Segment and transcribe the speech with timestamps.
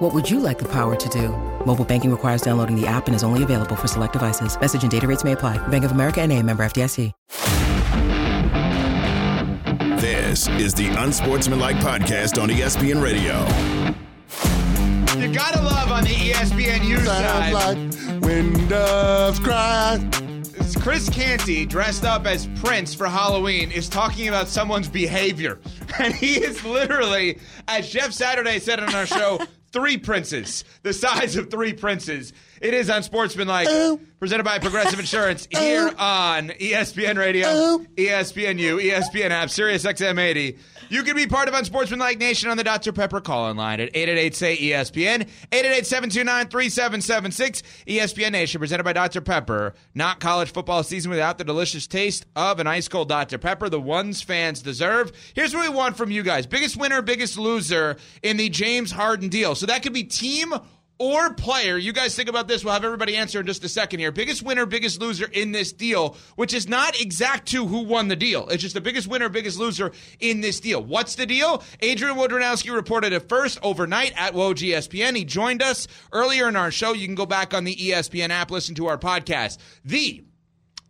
[0.00, 1.28] What would you like the power to do?
[1.66, 4.58] Mobile banking requires downloading the app and is only available for select devices.
[4.58, 5.58] Message and data rates may apply.
[5.68, 7.12] Bank of America and a member FDIC.
[10.00, 13.40] This is the Unsportsmanlike Podcast on ESPN Radio.
[15.20, 17.52] You gotta love on the E ESPNU side.
[17.52, 19.98] Sounds like when doves cry.
[20.54, 25.60] It's Chris Canty, dressed up as Prince for Halloween, is talking about someone's behavior.
[25.98, 27.38] And he is literally,
[27.68, 29.40] as Jeff Saturday said on our show,
[29.72, 32.32] three princes, the size of three princes.
[32.60, 33.68] It is Unsportsmanlike,
[34.18, 40.58] presented by Progressive Insurance here on ESPN Radio, ESPNU, ESPN app, Sirius XM 80.
[40.90, 42.92] You can be part of Unsportsmanlike Nation on the Dr.
[42.92, 47.62] Pepper call-in line at 888-SAY-ESPN, 888-729-3776.
[47.86, 49.22] ESPN Nation, presented by Dr.
[49.22, 49.72] Pepper.
[49.94, 53.38] Not college football season without the delicious taste of an ice-cold Dr.
[53.38, 55.12] Pepper, the ones fans deserve.
[55.32, 56.46] Here's what we want from you guys.
[56.46, 59.54] Biggest winner, biggest loser in the James Harden deal.
[59.54, 60.52] So that could be team
[61.00, 61.78] or player.
[61.78, 62.62] You guys think about this.
[62.62, 64.12] We'll have everybody answer in just a second here.
[64.12, 68.16] Biggest winner, biggest loser in this deal, which is not exact to who won the
[68.16, 68.46] deal.
[68.48, 70.84] It's just the biggest winner, biggest loser in this deal.
[70.84, 71.64] What's the deal?
[71.80, 75.16] Adrian Wojnarowski reported it first overnight at Woj ESPN.
[75.16, 76.92] He joined us earlier in our show.
[76.92, 79.56] You can go back on the ESPN app, listen to our podcast.
[79.82, 80.22] The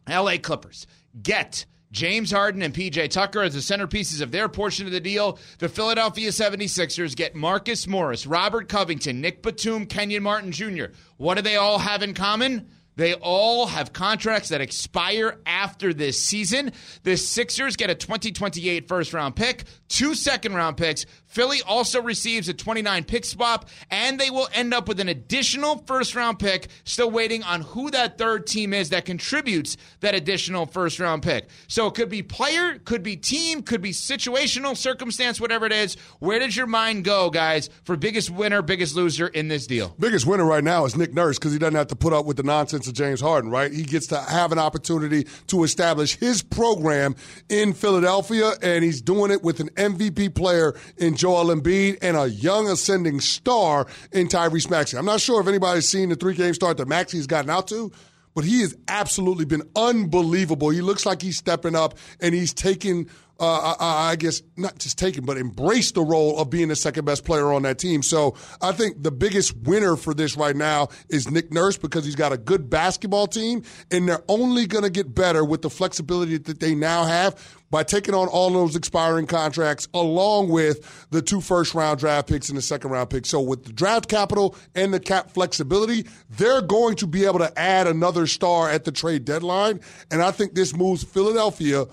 [0.08, 0.88] LA Clippers
[1.22, 5.38] get James Harden and PJ Tucker as the centerpieces of their portion of the deal.
[5.58, 10.86] The Philadelphia 76ers get Marcus Morris, Robert Covington, Nick Batum, Kenyon Martin Jr.
[11.16, 12.68] What do they all have in common?
[12.96, 16.72] They all have contracts that expire after this season.
[17.02, 21.06] The Sixers get a 2028 first round pick, two second round picks.
[21.30, 25.78] Philly also receives a 29 pick swap, and they will end up with an additional
[25.86, 30.66] first round pick, still waiting on who that third team is that contributes that additional
[30.66, 31.48] first round pick.
[31.68, 35.96] So it could be player, could be team, could be situational circumstance, whatever it is.
[36.18, 39.94] Where does your mind go, guys, for biggest winner, biggest loser in this deal?
[40.00, 42.38] Biggest winner right now is Nick Nurse because he doesn't have to put up with
[42.38, 43.72] the nonsense of James Harden, right?
[43.72, 47.14] He gets to have an opportunity to establish his program
[47.48, 52.30] in Philadelphia, and he's doing it with an MVP player in Joel Embiid and a
[52.30, 54.96] young ascending star in Tyrese Maxey.
[54.96, 57.92] I'm not sure if anybody's seen the three game start that Maxey's gotten out to.
[58.34, 60.70] But he has absolutely been unbelievable.
[60.70, 64.98] He looks like he's stepping up and he's taking uh, I, I guess not just
[64.98, 68.02] taken, but embrace the role of being the second best player on that team.
[68.02, 72.14] So I think the biggest winner for this right now is Nick Nurse because he's
[72.14, 76.36] got a good basketball team, and they're only going to get better with the flexibility
[76.36, 77.34] that they now have
[77.70, 82.48] by taking on all those expiring contracts along with the two first round draft picks
[82.48, 83.24] and the second round pick.
[83.24, 87.58] So with the draft capital and the cap flexibility, they're going to be able to
[87.58, 89.80] add another star at the trade deadline.
[90.10, 91.86] And I think this moves Philadelphia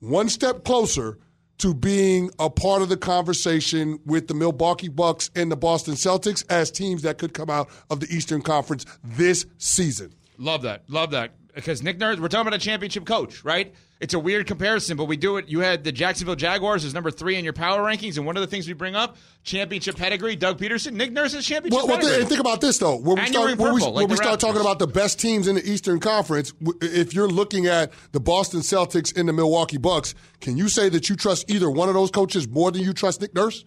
[0.00, 1.18] one step closer
[1.58, 6.44] to being a part of the conversation with the Milwaukee Bucks and the Boston Celtics
[6.50, 10.14] as teams that could come out of the Eastern Conference this season.
[10.38, 10.84] Love that.
[10.88, 11.34] Love that.
[11.54, 13.74] Because Nick Nurse, we're talking about a championship coach, right?
[14.00, 15.48] It's a weird comparison, but we do it.
[15.48, 18.40] You had the Jacksonville Jaguars as number three in your power rankings, and one of
[18.40, 20.92] the things we bring up, championship pedigree, Doug Pederson.
[20.92, 22.16] Nick Nurse is championship Well, well pedigree.
[22.18, 22.96] th- think about this though.
[22.96, 24.86] When we And start, you're when we, purple, when like we start talking about the
[24.86, 29.28] best teams in the Eastern Conference, w- if you're looking at the Boston Celtics and
[29.28, 32.70] the Milwaukee Bucks, can you say that you trust either one of those coaches more
[32.70, 33.64] than you trust Nick Nurse?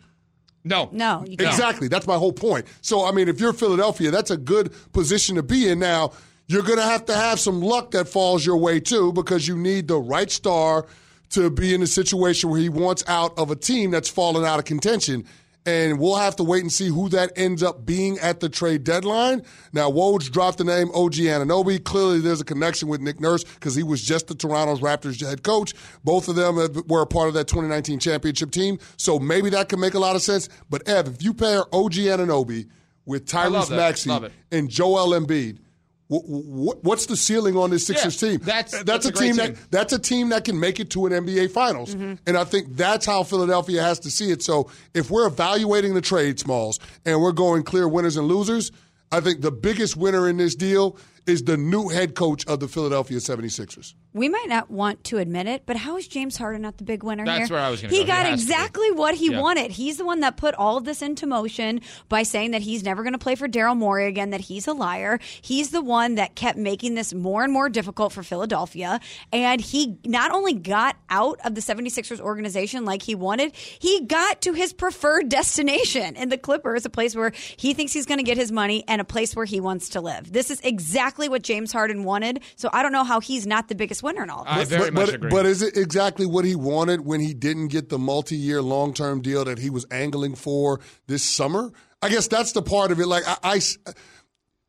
[0.63, 0.89] no.
[0.93, 1.33] No, you.
[1.39, 1.89] Exactly.
[1.89, 2.65] That's my whole point.
[2.81, 5.77] So, I mean, if you're Philadelphia, that's a good position to be in.
[5.79, 6.11] Now,
[6.47, 9.57] you're going to have to have some luck that falls your way, too, because you
[9.57, 10.85] need the right star
[11.29, 14.59] to be in a situation where he wants out of a team that's fallen out
[14.59, 15.25] of contention.
[15.65, 18.83] And we'll have to wait and see who that ends up being at the trade
[18.83, 19.43] deadline.
[19.71, 21.81] Now, Woj dropped the name OG Anunoby.
[21.81, 25.41] Clearly, there's a connection with Nick Nurse because he was just the Toronto Raptors head
[25.43, 25.73] coach.
[26.03, 26.57] Both of them
[26.87, 28.77] were a part of that 2019 championship team.
[28.97, 30.49] So maybe that can make a lot of sense.
[30.69, 32.67] But, Ev, if you pair OG Anunoby
[33.05, 33.75] with Tyrese.
[33.75, 34.11] Maxey
[34.51, 35.59] and Joel Embiid,
[36.21, 38.39] what's the ceiling on this Sixers Yeah, team?
[38.43, 39.53] that's- that's a, a team, team.
[39.53, 42.13] that that's a team that can make it to an NBA Finals, Mm-hmm.
[42.27, 44.41] and I think that's how Philadelphia has to see it.
[44.43, 48.71] So if we're evaluating the trade, Smalls, and we're going clear winners and losers,
[49.11, 52.67] I think the biggest winner in this deal is the new head coach of the
[52.67, 53.93] Philadelphia 76ers.
[54.13, 57.03] We might not want to admit it, but how is James Harden not the big
[57.03, 57.57] winner That's here?
[57.57, 58.03] where I was gonna He go.
[58.03, 58.53] He got has to be.
[58.53, 59.41] exactly what he Yeah.
[59.41, 59.71] wanted.
[59.71, 63.01] He's the one that put all of this into motion by saying that he's never
[63.03, 65.19] going to play for Daryl Morey again, that he's a liar.
[65.41, 68.99] He's the one that kept making this more and more difficult for Philadelphia.
[69.31, 74.41] And he not only got out of the 76ers organization like he wanted, he got
[74.41, 78.23] to his preferred destination in the Clippers, a place where he thinks he's going to
[78.23, 80.31] get his money and a place where he wants to live.
[80.31, 82.41] This is exactly what James Harden wanted.
[82.55, 84.85] So I don't know how he's not the biggest winner in all of I very
[84.91, 85.29] but, much but, agree.
[85.31, 89.45] but is it exactly what he wanted when he didn't get the multi-year long-term deal
[89.45, 91.71] that he was angling for this summer?
[92.01, 93.07] I guess that's the part of it.
[93.07, 93.77] Like I, I s-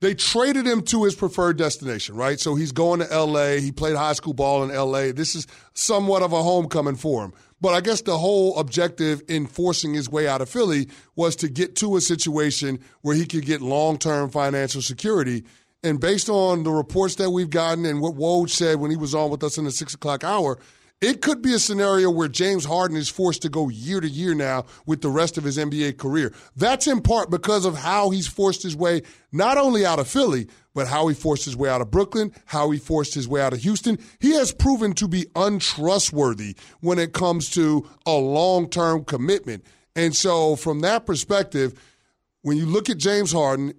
[0.00, 2.38] they traded him to his preferred destination, right?
[2.38, 3.60] So he's going to L.A.
[3.60, 5.12] He played high school ball in L.A.
[5.12, 7.32] This is somewhat of a homecoming for him.
[7.60, 11.48] But I guess the whole objective in forcing his way out of Philly was to
[11.48, 15.44] get to a situation where he could get long-term financial security.
[15.84, 19.14] And based on the reports that we've gotten and what Woj said when he was
[19.14, 20.58] on with us in the six o'clock hour,
[21.02, 24.34] it could be a scenario where James Harden is forced to go year to year
[24.34, 26.32] now with the rest of his NBA career.
[26.56, 30.48] That's in part because of how he's forced his way not only out of Philly,
[30.72, 33.52] but how he forced his way out of Brooklyn, how he forced his way out
[33.52, 33.98] of Houston.
[34.20, 39.66] He has proven to be untrustworthy when it comes to a long term commitment.
[39.94, 41.78] And so, from that perspective,
[42.40, 43.75] when you look at James Harden,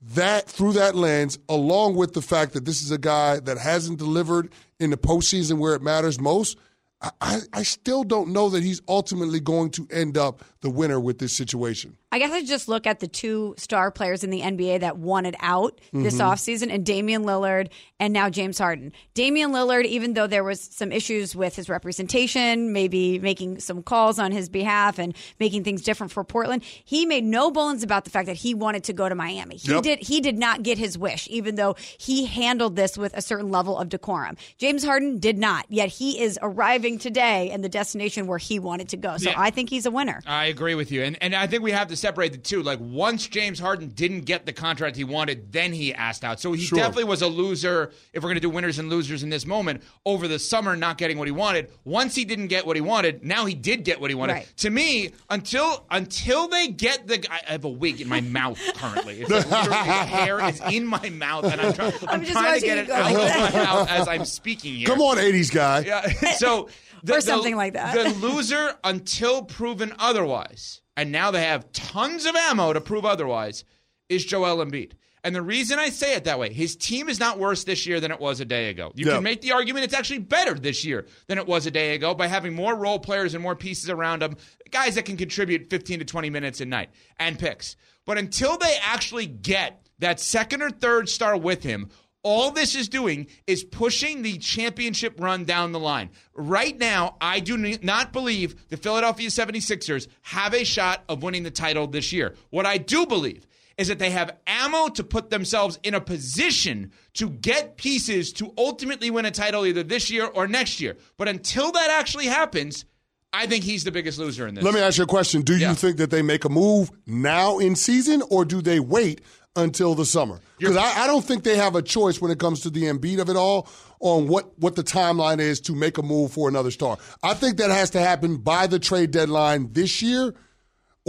[0.00, 3.98] that through that lens, along with the fact that this is a guy that hasn't
[3.98, 6.56] delivered in the postseason where it matters most,
[7.00, 11.18] I, I, still don't know that he's ultimately going to end up the winner with
[11.18, 11.96] this situation.
[12.10, 15.36] I guess I just look at the two star players in the NBA that wanted
[15.40, 16.22] out this Mm-hmm.
[16.30, 17.68] offseason and Damian Lillard
[18.00, 18.92] and now James Harden.
[19.12, 24.18] Damian Lillard, even though there was some issues with his representation, maybe making some calls
[24.18, 28.10] on his behalf and making things different for Portland, he made no bones about the
[28.10, 29.56] fact that he wanted to go to Miami.
[29.56, 29.82] He Yep.
[29.82, 33.50] did he did not get his wish, even though he handled this with a certain
[33.50, 34.36] level of decorum.
[34.56, 38.88] James Harden did not, yet he is arriving today in the destination where he wanted
[38.90, 39.18] to go.
[39.18, 39.34] So Yeah.
[39.38, 40.22] I think he's a winner.
[40.26, 41.02] I agree with you.
[41.02, 42.62] And and I think we have to separate the two.
[42.62, 46.40] Like once James Harden didn't get the contract he wanted, then he asked out.
[46.40, 46.78] So he Sure.
[46.78, 49.82] definitely was a loser if we're going to do winners and losers in this moment
[50.06, 51.70] over the summer not getting what he wanted.
[51.84, 54.34] Once he didn't get what he wanted, now he did get what he wanted.
[54.34, 54.52] Right.
[54.58, 58.58] To me, until until they get the I I have a wig in my mouth
[58.74, 59.20] currently.
[59.20, 59.74] It's like literally the
[60.04, 62.90] hair is in my mouth and I'm, try, I'm, I'm just trying to get it
[62.90, 63.14] out like
[63.46, 64.86] of my mouth as I'm speaking here.
[64.86, 65.80] Come on, 80s guy.
[65.80, 66.06] Yeah.
[66.38, 66.68] So
[67.02, 67.94] the, Or something like that.
[67.94, 73.64] The loser until proven otherwise, and now they have tons of ammo to prove otherwise,
[74.08, 74.92] is Joel Embiid.
[75.24, 78.00] And the reason I say it that way, his team is not worse this year
[78.00, 78.92] than it was a day ago.
[78.94, 79.14] You Yeah.
[79.14, 82.14] can make the argument it's actually better this year than it was a day ago
[82.14, 84.36] by having more role players and more pieces around them,
[84.70, 87.76] guys that can contribute 15 to 20 minutes a night and picks.
[88.06, 91.90] But until they actually get that second or third star with him,
[92.22, 96.10] all this is doing is pushing the championship run down the line.
[96.34, 101.50] Right now, I do not believe the Philadelphia 76ers have a shot of winning the
[101.50, 102.34] title this year.
[102.50, 106.90] What I do believe is that they have ammo to put themselves in a position
[107.14, 110.96] to get pieces to ultimately win a title either this year or next year.
[111.16, 112.84] But until that actually happens,
[113.32, 114.64] I think he's the biggest loser in this.
[114.64, 115.42] Let me ask you a question.
[115.42, 115.68] Do Yeah.
[115.70, 119.20] you think that they make a move now in season or do they wait
[119.56, 120.40] until the summer?
[120.58, 123.20] Because I, I don't think they have a choice when it comes to the Embiid
[123.20, 123.68] of it all
[124.00, 126.98] on what, what the timeline is to make a move for another star.
[127.22, 130.34] I think that has to happen by the trade deadline this year,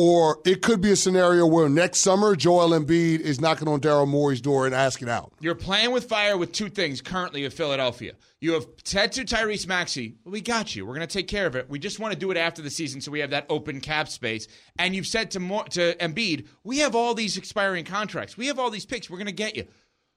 [0.02, 4.08] or it could be a scenario where next summer Joel Embiid is knocking on Daryl
[4.08, 5.34] Morey's door and asking out.
[5.42, 8.14] You're playing with fire with two things currently with Philadelphia.
[8.40, 10.86] You have said to Tyrese Maxey, we got you.
[10.86, 11.70] We're going to take care of it.
[11.70, 14.08] We just want to do it after the season so we have that open cap
[14.08, 14.48] space.
[14.78, 18.38] And you've said to, Mo- to Embiid, we have all these expiring contracts.
[18.38, 19.10] We have all these picks.
[19.10, 19.68] We're going to get you.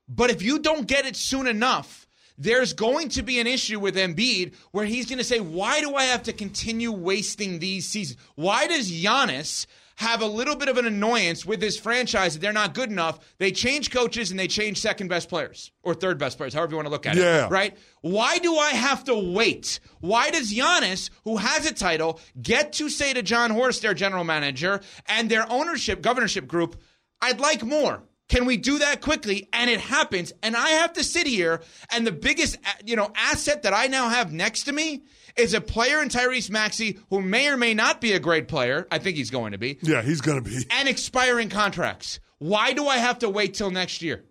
[0.09, 2.07] But if you don't get it soon enough,
[2.43, 5.95] there's going to be an issue with Embiid where he's going to say, why do
[5.95, 8.19] I have to continue wasting these seasons?
[8.35, 12.53] Why does Giannis have a little bit of an annoyance with his franchise that they're
[12.53, 13.21] not good enough?
[13.39, 16.77] They change coaches and they change second best players or third best players, however you
[16.77, 17.47] want to look at Yeah.
[17.47, 17.51] it.
[17.51, 17.77] Right?
[18.01, 19.79] Why do I have to wait?
[20.01, 24.25] Why does Giannis, who has a title, get to say to Jon Horst, their general
[24.25, 26.81] manager, and their ownership, governorship group,
[27.21, 28.03] I'd like more.
[28.29, 29.49] Can we do that quickly?
[29.53, 30.33] And it happens.
[30.43, 31.61] And I have to sit here,
[31.91, 35.03] and the biggest, uh, you know, asset that I now have next to me
[35.37, 38.87] is a player in Tyrese Maxey who may or may not be a great player.
[38.91, 39.79] I think he's going to be.
[39.83, 40.65] Yeah, he's going to be.
[40.71, 42.21] And expiring contracts.
[42.39, 44.25] Why do I have to wait till next year?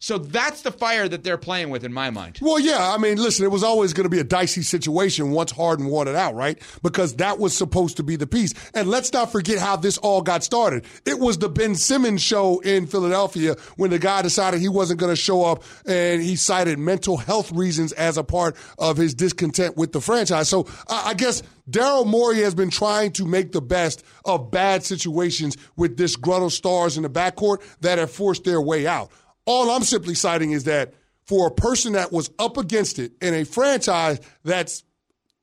[0.00, 2.38] So that's the fire that they're playing with in my mind.
[2.40, 2.92] Well, yeah.
[2.94, 6.14] I mean, listen, it was always going to be a dicey situation once Harden wanted
[6.14, 6.56] out, right?
[6.84, 8.54] Because that was supposed to be the piece.
[8.74, 10.84] And let's not forget how this all got started.
[11.04, 15.12] It was the Ben Simmons show in Philadelphia when the guy decided he wasn't going
[15.12, 19.76] to show up and he cited mental health reasons as a part of his discontent
[19.76, 20.48] with the franchise.
[20.48, 25.56] So I guess Daryl Morey has been trying to make the best of bad situations
[25.76, 29.10] with disgruntled stars in the backcourt that have forced their way out.
[29.48, 30.92] All I'm simply citing is that
[31.24, 34.84] for a person that was up against it in a franchise that's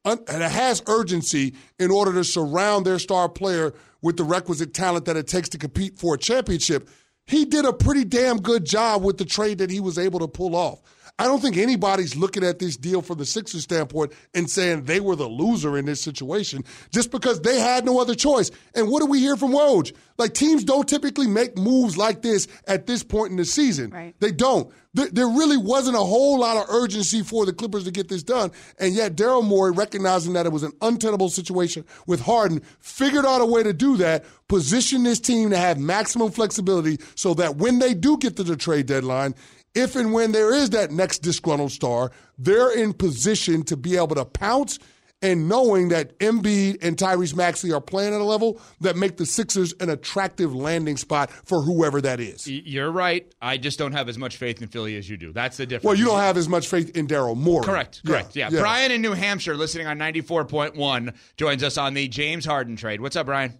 [0.04, 5.18] that has urgency in order to surround their star player with the requisite talent that
[5.18, 6.88] it takes to compete for a championship,
[7.26, 10.28] he did a pretty damn good job with the trade that he was able to
[10.28, 10.84] pull off.
[11.18, 15.00] I don't think anybody's looking at this deal from the Sixers standpoint and saying they
[15.00, 18.52] were the loser in this situation just because they had no other choice.
[18.74, 19.94] And what do we hear from Woj?
[20.18, 23.92] Like teams don't typically make moves like this at this point in the season.
[23.92, 24.14] Right.
[24.20, 24.70] They don't.
[24.94, 28.24] There, there really wasn't a whole lot of urgency for the Clippers to get this
[28.24, 28.52] done.
[28.80, 33.42] And yet Daryl Morey, recognizing that it was an untenable situation with Harden, figured out
[33.42, 37.80] a way to do that, position this team to have maximum flexibility so that when
[37.80, 39.36] they do get to the trade deadline,
[39.76, 44.16] if and when there is that next disgruntled star, they're in position to be able
[44.16, 44.80] to pounce
[45.22, 49.26] and knowing that Embiid and Tyrese Maxey are playing at a level that make the
[49.26, 52.48] Sixers an attractive landing spot for whoever that is.
[52.48, 53.32] You're right.
[53.42, 55.32] I just don't have as much faith in Philly as you do.
[55.32, 55.86] That's the difference.
[55.86, 57.66] Well, you don't have as much faith in Daryl Morey.
[57.66, 58.02] Correct.
[58.06, 58.36] Correct.
[58.36, 58.50] Yeah.
[58.52, 58.60] yeah.
[58.60, 63.02] Brian in New Hampshire, listening on 94.1, joins us on the James Harden trade.
[63.02, 63.58] What's up, Brian?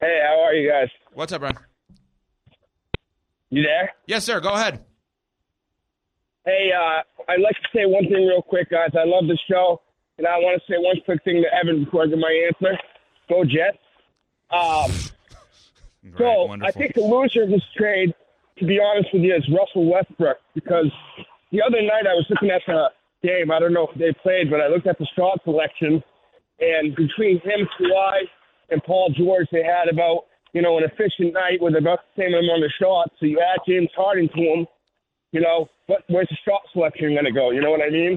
[0.00, 0.88] Hey, how are you guys?
[1.14, 1.56] What's up, Brian?
[3.50, 3.92] You there?
[4.06, 4.40] Yes, sir.
[4.40, 4.84] Go ahead.
[6.44, 8.90] Hey, uh, I'd like to say one thing real quick, guys.
[8.94, 9.82] I love the show,
[10.18, 12.78] and I want to say one quick thing to Evan before I give my answer.
[13.28, 13.78] Go Jets.
[14.50, 14.90] Um,
[16.12, 16.68] Right, so wonderful.
[16.68, 18.14] I think the loser of this trade,
[18.58, 20.86] to be honest with you, is Russell Westbrook because
[21.50, 22.90] the other night I was looking at the
[23.24, 23.50] game.
[23.50, 26.02] I don't know if they played, but I looked at the shot selection,
[26.60, 28.20] and between him, Kawhi,
[28.70, 30.26] and Paul George, they had about
[30.56, 33.12] you know an efficient night with about the same amount of shots.
[33.20, 34.66] So you add James Harden to him,
[35.32, 37.50] you know, but where's the shot selection going to go?
[37.50, 38.16] You know what I mean?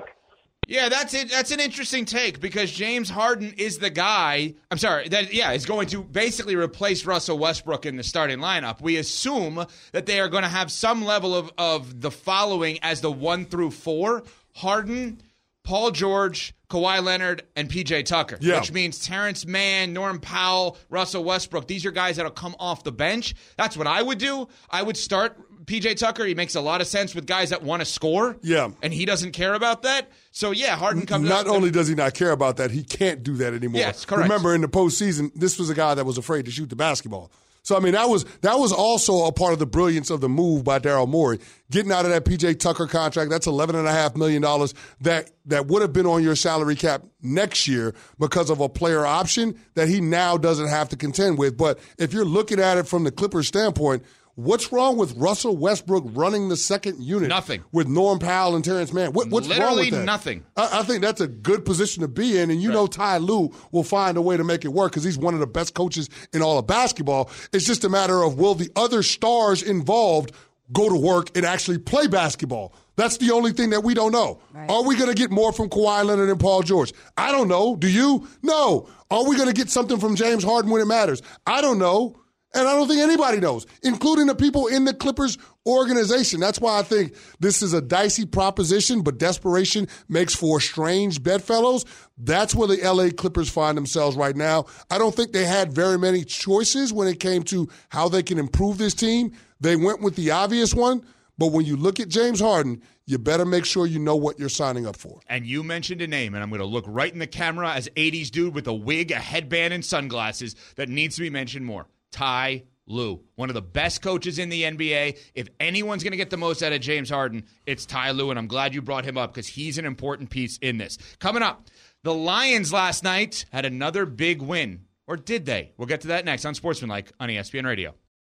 [0.65, 1.29] Yeah, that's it.
[1.29, 4.53] That's an interesting take because James Harden is the guy.
[4.71, 5.09] I'm sorry.
[5.09, 8.79] That yeah is going to basically replace Russell Westbrook in the starting lineup.
[8.79, 13.01] We assume that they are going to have some level of of the following as
[13.01, 14.23] the one through four:
[14.55, 15.21] Harden,
[15.69, 18.39] Paul George, Kawhi Leonard, and PJ Tucker.
[18.41, 18.59] Yeah.
[18.59, 21.67] Which means Terance Mann, Norm Powell, Russell Westbrook.
[21.67, 23.35] These are guys that'll come off the bench.
[23.55, 24.47] That's what I would do.
[24.71, 26.25] I would start PJ Tucker.
[26.25, 28.35] He makes a lot of sense with guys that want to score.
[28.41, 28.71] Yeah.
[28.81, 30.09] And he doesn't care about that.
[30.31, 33.35] So yeah, Harden comes Not only does he not care about that, he can't do
[33.35, 33.79] that anymore.
[33.79, 34.23] Yes, correct.
[34.23, 37.31] Remember, in the postseason, this was a guy that was afraid to shoot the basketball.
[37.69, 40.27] So I mean, that was that was also a part of the brilliance of the
[40.27, 41.37] move by Daryl Morey,
[41.69, 43.29] getting out of that PJ Tucker contract.
[43.29, 46.75] That's eleven and a half million dollars that that would have been on your salary
[46.75, 51.37] cap next year because of a player option that he now doesn't have to contend
[51.37, 51.57] with.
[51.57, 54.03] But if you're looking at it from the Clippers standpoint.
[54.39, 57.27] What's wrong with Russell Westbrook running the second unit?
[57.27, 57.61] Nothing.
[57.73, 59.11] With Norm Powell and Terance Mann.
[59.11, 59.75] What, what's wrong with that?
[59.75, 60.45] Literally nothing.
[60.55, 63.53] I, I think that's a good position to be in, and you know Ty Lue
[63.73, 66.09] will find a way to make it work because he's one of the best coaches
[66.31, 67.29] in all of basketball.
[67.51, 70.31] It's just a matter of will the other stars involved
[70.71, 72.73] go to work and actually play basketball.
[72.95, 74.39] That's the only thing that we don't know.
[74.53, 74.69] Right.
[74.69, 76.93] Are we going to get more from Kawhi Leonard and Paul George?
[77.17, 77.75] I don't know.
[77.75, 78.25] Do you?
[78.41, 78.87] No.
[79.11, 81.21] Are we going to get something from James Harden when it matters?
[81.45, 82.15] I don't know.
[82.53, 85.37] And I don't think anybody knows, including the people in the Clippers
[85.67, 86.39] organization.
[86.39, 91.85] That's why I think this is a dicey proposition, but desperation makes for strange bedfellows.
[92.17, 94.65] That's where the LA Clippers find themselves right now.
[94.89, 98.39] I don't think they had very many choices when it came to how they can
[98.39, 99.31] improve this team.
[99.59, 101.05] They went with the obvious one,
[101.37, 104.49] but when you look at James Harden, you better make sure you know what you're
[104.49, 105.19] signing up for.
[105.27, 107.89] And you mentioned a name, and I'm going to look right in the camera as
[107.89, 111.87] 80s dude with a wig, a headband, and sunglasses that needs to be mentioned more.
[112.11, 115.17] Ty Lue, one of the best coaches in the NBA.
[115.35, 118.39] If anyone's going to get the most out of James Harden, it's Ty Lue, and
[118.39, 120.97] I'm glad you brought him up because he's an important piece in this.
[121.19, 121.67] Coming up,
[122.03, 124.85] the Lions last night had another big win.
[125.05, 125.73] Or did they?
[125.77, 127.95] We'll get to that next on Sportsmanlike on ESPN Radio.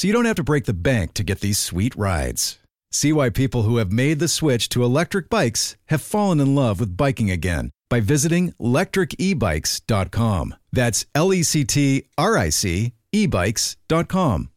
[0.00, 2.58] so you don't have to break the bank to get these sweet rides.
[2.90, 6.80] See why people who have made the switch to electric bikes have fallen in love
[6.80, 10.54] with biking again by visiting lectricebikes.com.
[10.72, 14.48] That's L E C T R I C ebikes.com.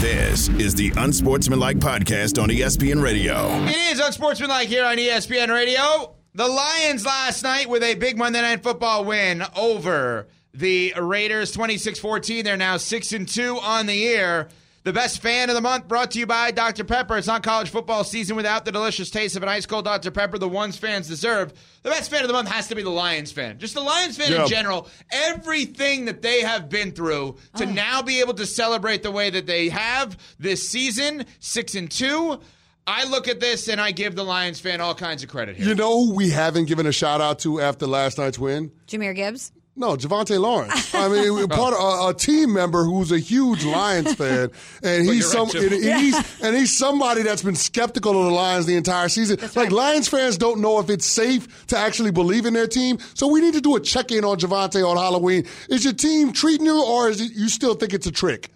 [0.00, 3.50] This is the Unsportsmanlike Podcast on ESPN Radio.
[3.66, 6.16] It is Unsportsmanlike here on ESPN Radio.
[6.34, 12.42] The Lions last night with a big Monday Night Football win over the Raiders 26-14.
[12.42, 14.48] They're now 6 and 2 on the year.
[14.84, 16.82] The best fan of the month brought to you by Dr.
[16.82, 17.16] Pepper.
[17.16, 20.10] It's not college football season without the delicious taste of an ice cold Dr.
[20.10, 21.52] Pepper, the ones fans deserve.
[21.84, 23.60] The best fan of the month has to be the Lions fan.
[23.60, 24.42] Just the Lions fan Yeah.
[24.42, 24.88] in general.
[25.12, 27.70] Everything that they have been through to oh.
[27.70, 32.40] now be able to celebrate the way that they have this season, 6 and 2.
[32.84, 35.68] I look at this and I give the Lions fan all kinds of credit here.
[35.68, 38.72] You know who we haven't given a shout out to after last night's win?
[38.88, 39.52] Jahmyr Gibbs.
[39.74, 40.94] No, Javante Lawrence.
[40.94, 44.50] I mean, part of a, a team member who's a huge Lions fan,
[44.82, 45.92] and he's some, right, and, Jim.
[45.92, 49.38] and he's and he's somebody that's been skeptical of the Lions the entire season.
[49.40, 49.72] like right.
[49.72, 53.40] Lions fans don't know if it's safe to actually believe in their team, so we
[53.40, 55.46] need to do a check in on Javante on Halloween.
[55.70, 58.50] Is your team treating you, or is it, you still think it's a trick?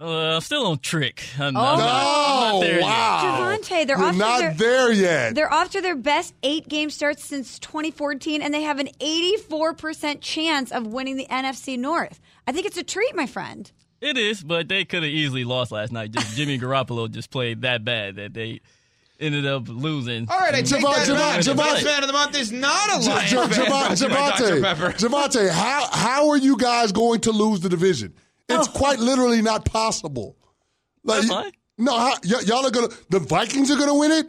[0.00, 1.24] Uh, still on trick.
[1.40, 1.60] I'm, Oh.
[1.60, 2.82] I'm not, I'm Oh not there yet.
[2.82, 5.34] wow, Javante, they're You're off to not their- there yet.
[5.34, 10.20] They're off to their best eight game starts since 2014, and they have an 84%
[10.20, 12.20] chance of winning the NFC North.
[12.46, 13.70] I think it's a treat, my friend.
[14.00, 16.12] It is, but they could have easily lost last night.
[16.12, 18.60] Just Jimmy Garoppolo just played that bad that they
[19.18, 20.28] ended up losing.
[20.30, 21.42] All right, I take Javon- that Javon- back.
[21.44, 23.50] The Javon- fan of the month is not a J- Lions J- fan.
[23.50, 24.60] Java- brought to you by Dr.
[24.62, 24.92] Pepper.
[24.92, 28.14] Javante, Javante, how how are you guys going to lose the division?
[28.48, 28.72] It's oh.
[28.72, 30.36] quite literally not possible.
[31.04, 31.52] Like, That's fine.
[31.76, 32.88] No, how, y- y'all are gonna.
[33.10, 34.26] The Vikings are gonna win it.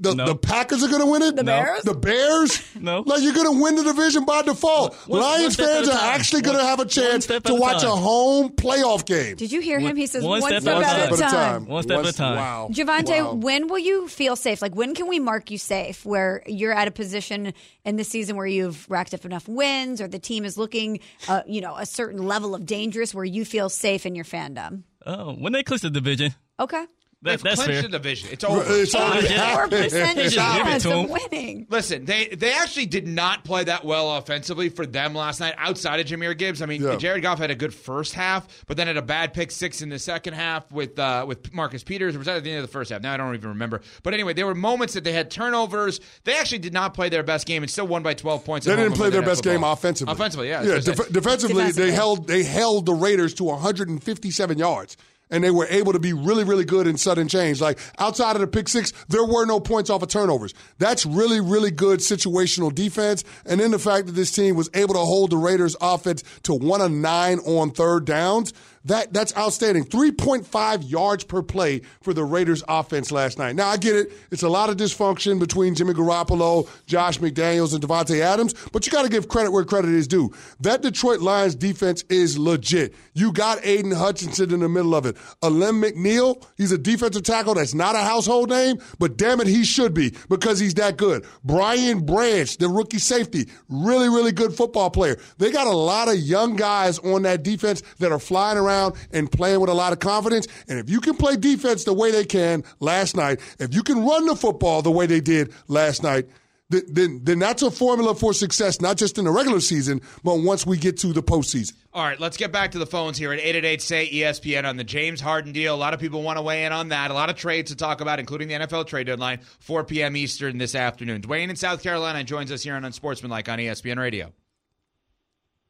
[0.00, 0.26] The, No.
[0.26, 1.34] the Packers are gonna win it.
[1.34, 1.82] The Bears?
[1.82, 2.62] The Bears.
[2.78, 3.00] No.
[3.04, 4.94] Like you're gonna win the division by default.
[5.08, 7.82] One- one Lions step at fans are actually gonna have a chance to a watch
[7.82, 9.34] a home playoff game.
[9.34, 9.96] Did you hear him?
[9.96, 11.30] He says one one, step step, at a at a time.
[11.30, 11.66] time.
[11.66, 12.36] One step at a time.
[12.36, 12.68] Wow.
[12.70, 13.32] Javante, Wow.
[13.34, 14.62] when will you feel safe?
[14.62, 17.52] Like, when can we mark you safe where you're at a position
[17.84, 21.42] in the season where you've racked up enough wins or the team is looking, uh,
[21.46, 24.84] you know, a certain level of dangerous where you feel safe in your fandom?
[25.04, 26.84] Oh, when they clinch the division, Okay.
[27.22, 27.82] That, They've that's clinched fair.
[27.82, 28.28] the division.
[28.30, 28.62] It's over.
[28.68, 29.44] It's already yeah.
[29.44, 29.72] happened.
[29.72, 31.08] 84% They just give it chance to of 'em.
[31.08, 31.66] winning.
[31.68, 35.98] Listen, they they actually did not play that well offensively for them last night outside
[35.98, 36.62] of Jahmyr Gibbs.
[36.62, 36.94] I mean, Yeah.
[36.94, 39.88] Jared Goff had a good first half, but then had a bad pick six in
[39.88, 42.14] the second half with uh, with Marcus Peters.
[42.14, 43.02] Or was that at the end of the first half?
[43.02, 43.80] Now I don't even remember.
[44.04, 45.98] But anyway, there were moments that they had turnovers.
[46.22, 48.64] They actually did not play their best game and still won by 12 points.
[48.64, 50.12] They didn't play their Night best game offensively.
[50.12, 50.62] Offensively, yeah.
[50.62, 50.74] yeah.
[50.78, 51.90] that's what I def- defensively, Defensively.
[51.90, 54.96] they held they held the Raiders to 157 yards.
[55.30, 57.60] And they were able to be really, really good in sudden change.
[57.60, 60.54] Like outside of the pick six, there were no points off of turnovers.
[60.78, 63.24] That's really, really good situational defense.
[63.44, 66.54] And then the fact that this team was able to hold the Raiders offense to
[66.54, 68.52] one of nine on third downs,
[68.84, 69.84] that that's outstanding.
[69.84, 73.56] 3.5 yards per play for the Raiders offense last night.
[73.56, 74.12] Now I get it.
[74.30, 78.92] It's a lot of dysfunction between Jimmy Garoppolo, Josh McDaniels, and Davante Adams, but you
[78.92, 80.32] got to give credit where credit is due.
[80.60, 82.94] That Detroit Lions defense is legit.
[83.14, 85.16] You got Aidan Hutchinson in the middle of it.
[85.42, 89.64] Alim McNeill, he's a defensive tackle that's not a household name, but damn it, he
[89.64, 91.26] should be because he's that good.
[91.44, 95.16] Brian Branch, the rookie safety, really, really good football player.
[95.38, 98.67] They got a lot of young guys on that defense that are flying around
[99.12, 100.46] and playing with a lot of confidence.
[100.68, 104.04] And if you can play defense the way they can last night, if you can
[104.04, 106.26] run the football the way they did last night,
[106.70, 110.40] th- then then that's a formula for success, not just in the regular season, but
[110.40, 111.72] once we get to the postseason.
[111.92, 114.84] All right, let's get back to the phones here at 888 say ESPN on the
[114.84, 115.74] James Harden deal.
[115.74, 117.10] A lot of people want to weigh in on that.
[117.10, 120.16] A lot of trades to talk about, including the NFL trade deadline, 4 p.m.
[120.16, 121.22] Eastern this afternoon.
[121.22, 124.32] Dwayne in South Carolina joins us here on Unsportsmanlike on ESPN Radio.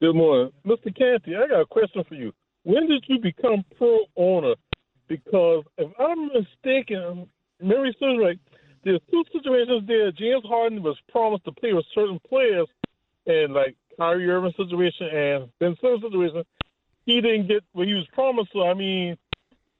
[0.00, 0.52] Good morning.
[0.66, 0.96] Mr.
[0.96, 2.32] Canty, I got a question for you.
[2.68, 4.54] When did you become pro owner?
[5.08, 7.26] Because if I'm mistaken,
[7.62, 8.38] Mary serves right,
[8.84, 10.12] there's two situations there.
[10.12, 12.68] James Harden was promised to play with certain players,
[13.24, 16.42] and like Kyrie Irving situation and Ben Simmons situation,
[17.06, 18.50] he didn't get what he was promised.
[18.52, 19.16] So I mean,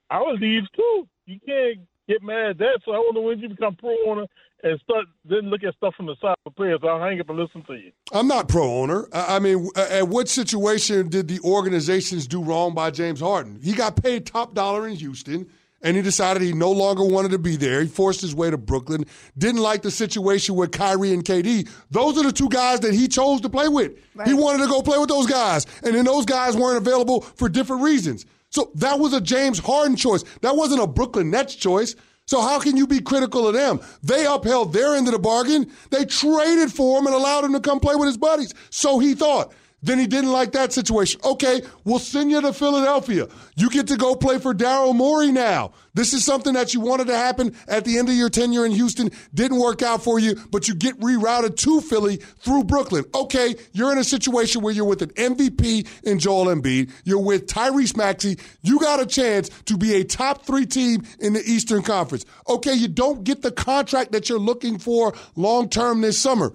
[0.08, 1.06] I would leave too.
[1.26, 2.80] You can't get mad at that.
[2.86, 4.24] So I wonder when you become pro owner
[4.62, 6.80] and start then look at stuff from the side of players.
[6.82, 7.92] I'll hang up and listen to you.
[8.12, 9.08] I'm not pro owner.
[9.12, 13.60] I I mean, at what situation did the organizations do wrong by James Harden?
[13.62, 15.48] He got paid top dollar in Houston,
[15.80, 17.80] and he decided he no longer wanted to be there.
[17.80, 19.04] He forced his way to Brooklyn.
[19.36, 21.68] Didn't like the situation with Kyrie and KD.
[21.92, 23.92] Those are the two guys that he chose to play with.
[24.16, 24.26] Right.
[24.26, 27.48] He wanted to go play with those guys, and then those guys weren't available for
[27.48, 28.26] different reasons.
[28.50, 30.24] So that was a James Harden choice.
[30.40, 31.94] That wasn't a Brooklyn Nets choice.
[32.28, 33.80] So how can you be critical of them?
[34.02, 35.72] They upheld their end of the bargain.
[35.88, 38.52] They traded for him and allowed him to come play with his buddies.
[38.68, 39.50] So he thought.
[39.80, 41.20] Then he didn't like that situation.
[41.24, 43.28] Okay, we'll send you to Philadelphia.
[43.54, 45.72] You get to go play for Daryl Morey now.
[45.94, 48.72] This is something that you wanted to happen at the end of your tenure in
[48.72, 49.10] Houston.
[49.34, 53.04] Didn't work out for you, but you get rerouted to Philly through Brooklyn.
[53.14, 56.90] Okay, you're in a situation where you're with an MVP in Joel Embiid.
[57.04, 58.38] You're with Tyrese Maxey.
[58.62, 62.24] You got a chance to be a top three team in the Eastern Conference.
[62.48, 66.52] Okay, you don't get the contract that you're looking for long term this summer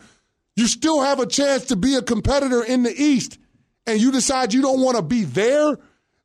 [0.56, 3.40] you still have a chance to be a competitor in the East,
[3.86, 5.78] and you decide you don't want to be there.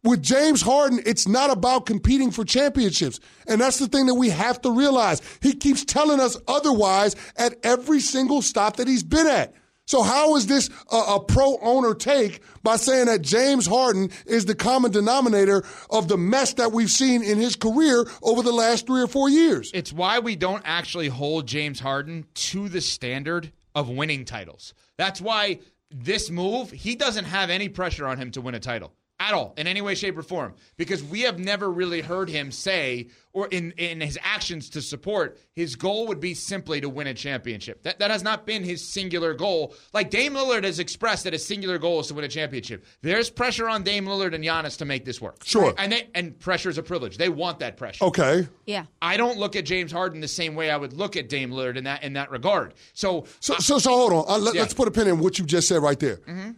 [0.05, 3.19] With James Harden, it's not about competing for championships.
[3.49, 5.21] And that's the thing that we have to realize.
[5.43, 9.55] He keeps telling us otherwise at every single stop that he's been at.
[9.89, 14.45] So how is this a, a, pro owner take by saying that James Harden is
[14.45, 18.87] the common denominator of the mess that we've seen in his career over the last
[18.87, 19.71] three or four years?
[19.73, 24.75] It's why we don't actually hold James Harden to the standard of winning titles.
[24.97, 25.61] That's why
[25.91, 29.55] this move, he doesn't have any pressure on him to win a title at all
[29.57, 33.49] in any way shape or form because we have never really heard him say or
[33.49, 37.83] in in his actions to support his goal would be simply to win a championship.
[37.83, 39.75] That that has not been his singular goal.
[39.93, 42.85] Like Dame Lillard has expressed that his singular goal is to win a championship.
[43.03, 45.45] There's pressure on Dame Lillard and Giannis to make this work.
[45.45, 45.75] Sure.
[45.77, 47.19] And they, and pressure is a privilege.
[47.19, 48.05] They want that pressure.
[48.05, 48.49] Okay.
[48.67, 48.87] Yeah.
[49.03, 51.77] I don't look at James Harden the same way I would look at Dame Lillard
[51.77, 52.75] in that in that regard.
[52.93, 54.25] So so so, so hold on.
[54.29, 56.17] Uh, let, us put a pin in what you just said right there.
[56.17, 56.51] Mm-hmm.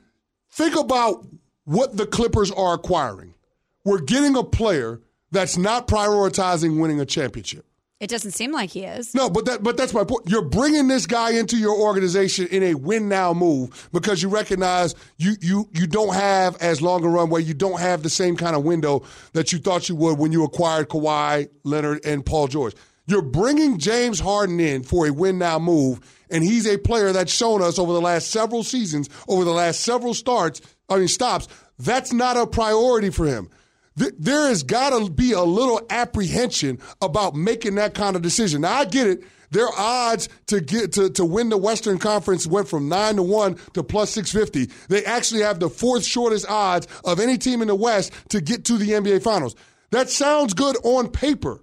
[0.51, 1.27] think about
[1.71, 3.33] what the Clippers are acquiring.
[3.85, 7.65] We're getting a player that's not prioritizing winning a championship.
[8.01, 9.15] It doesn't seem like he is.
[9.15, 10.23] No, but that but that's my point.
[10.27, 14.95] You're bringing this guy into your organization in a win now move because you recognize
[15.19, 17.43] you you you don't have as long a runway.
[17.43, 19.05] You don't have the same kind of window
[19.35, 22.75] that you thought you would when you acquired Kawhi Leonard and Paul George.
[23.07, 27.33] You're bringing James Harden in for a win now move, and he's a player that's
[27.33, 31.49] shown us over the last several seasons, over the last several starts, I mean stops,
[31.79, 33.49] that's not a priority for him.
[33.97, 38.63] There has got to be a little apprehension about making that kind of decision.
[38.63, 39.23] Now I get it.
[39.51, 43.57] Their odds to get to, to win the Western Conference went from nine to one
[43.75, 44.71] to plus six fifty.
[44.89, 48.65] They actually have the fourth shortest odds of any team in the West to get
[48.67, 49.57] to the NBA Finals.
[49.91, 51.61] That sounds good on paper.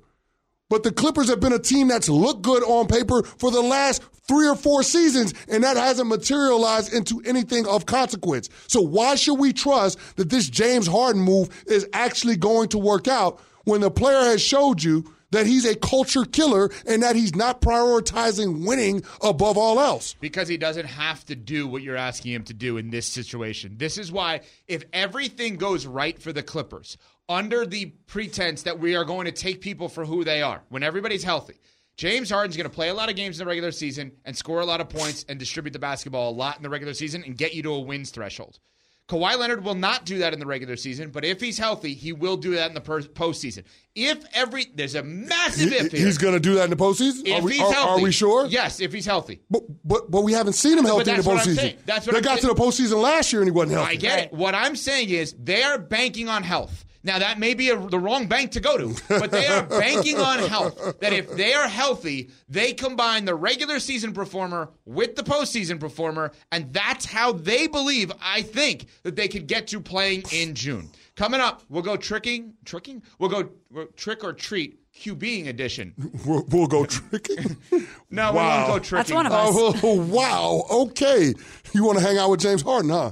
[0.70, 4.04] But the Clippers have been a team that's looked good on paper for the last
[4.28, 8.50] three or four seasons, and that hasn't materialized into anything of consequence.
[8.68, 13.08] So why should we trust that this James Harden move is actually going to work
[13.08, 17.36] out when the player has showed you that he's a culture killer and that he's
[17.36, 20.16] not prioritizing winning above all else.
[20.20, 23.76] Because he doesn't have to do what you're asking him to do in this situation.
[23.78, 26.98] This is why, if everything goes right for the Clippers,
[27.30, 30.84] under the pretense that we are going to take people for who they are, when
[30.84, 31.60] everybody's healthy,
[31.98, 34.60] James Harden's going to play a lot of games in the regular season and score
[34.60, 37.38] a lot of points and distribute the basketball a lot in the regular season and
[37.38, 38.60] get you to a wins threshold.
[39.08, 42.12] Kawhi Leonard will not do that in the regular season, but if he's healthy, he
[42.12, 43.64] will do that in the per- postseason.
[43.96, 46.06] If every there's a massive he, if here.
[46.06, 47.26] He's going to do that in the postseason.
[47.26, 48.48] If are we, he's are, healthy, are we sure?
[48.48, 49.40] Yes, if he's healthy.
[49.50, 51.78] But but but we haven't seen him healthy in the postseason.
[51.86, 52.54] That's what they I'm got saying.
[52.54, 53.92] to the postseason last year and he wasn't healthy.
[53.92, 54.34] I get it.
[54.34, 56.84] What I'm saying is they are banking on health.
[57.08, 60.20] Now, that may be a, the wrong bank to go to, but they are banking
[60.20, 61.00] on health.
[61.00, 66.34] That if they are healthy, they combine the regular season performer with the postseason performer,
[66.52, 70.90] and that's how they believe, I think, that they could get to playing in June.
[71.16, 73.02] Coming up, we'll go tricking, tricking?
[73.20, 74.84] We'll go we'll trick or treat.
[74.94, 75.94] QBing edition.
[76.26, 77.56] We'll, we'll go tricking.
[78.10, 78.34] no, wow.
[78.34, 78.98] we won't go tricking.
[78.98, 79.80] That's one of oh, us.
[79.84, 80.66] Oh, wow.
[80.88, 81.34] Okay.
[81.74, 83.12] You want to hang out with James Harden, huh?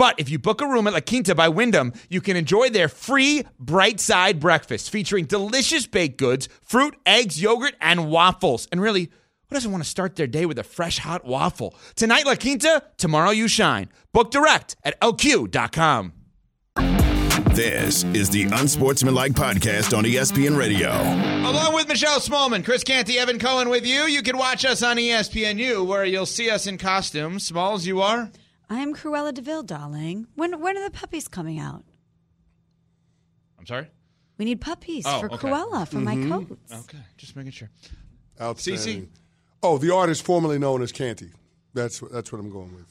[0.00, 2.88] But if you book a room at La Quinta by Wyndham, you can enjoy their
[2.88, 8.66] free bright side breakfast featuring delicious baked goods, fruit, eggs, yogurt, and waffles.
[8.72, 9.10] And really,
[9.48, 11.74] who doesn't want to start their day with a fresh hot waffle?
[11.96, 13.90] Tonight, La Quinta, tomorrow, you shine.
[14.14, 16.14] Book direct at lq.com.
[17.52, 20.92] This is the Unsportsmanlike Podcast on ESPN Radio.
[20.92, 24.04] Along with Michelle Smallmon, Chris Canty, Evan Cohen with you.
[24.04, 27.38] You can watch us on ESPNU where you'll see us in costume.
[27.38, 28.30] Smalls, you are?
[28.70, 30.28] I am Cruella de Vil, darling.
[30.36, 31.84] When when are the puppies coming out?
[33.58, 33.88] I'm sorry?
[34.38, 35.48] We need puppies Oh, for okay.
[35.48, 36.32] Cruella for my mm-hmm.
[36.46, 36.72] coats.
[36.72, 37.68] Okay, just making sure.
[38.40, 39.02] Outstanding.
[39.02, 39.08] CC?
[39.62, 41.30] Oh, the artist formerly known as Canty.
[41.74, 42.86] That's that's what I'm going with.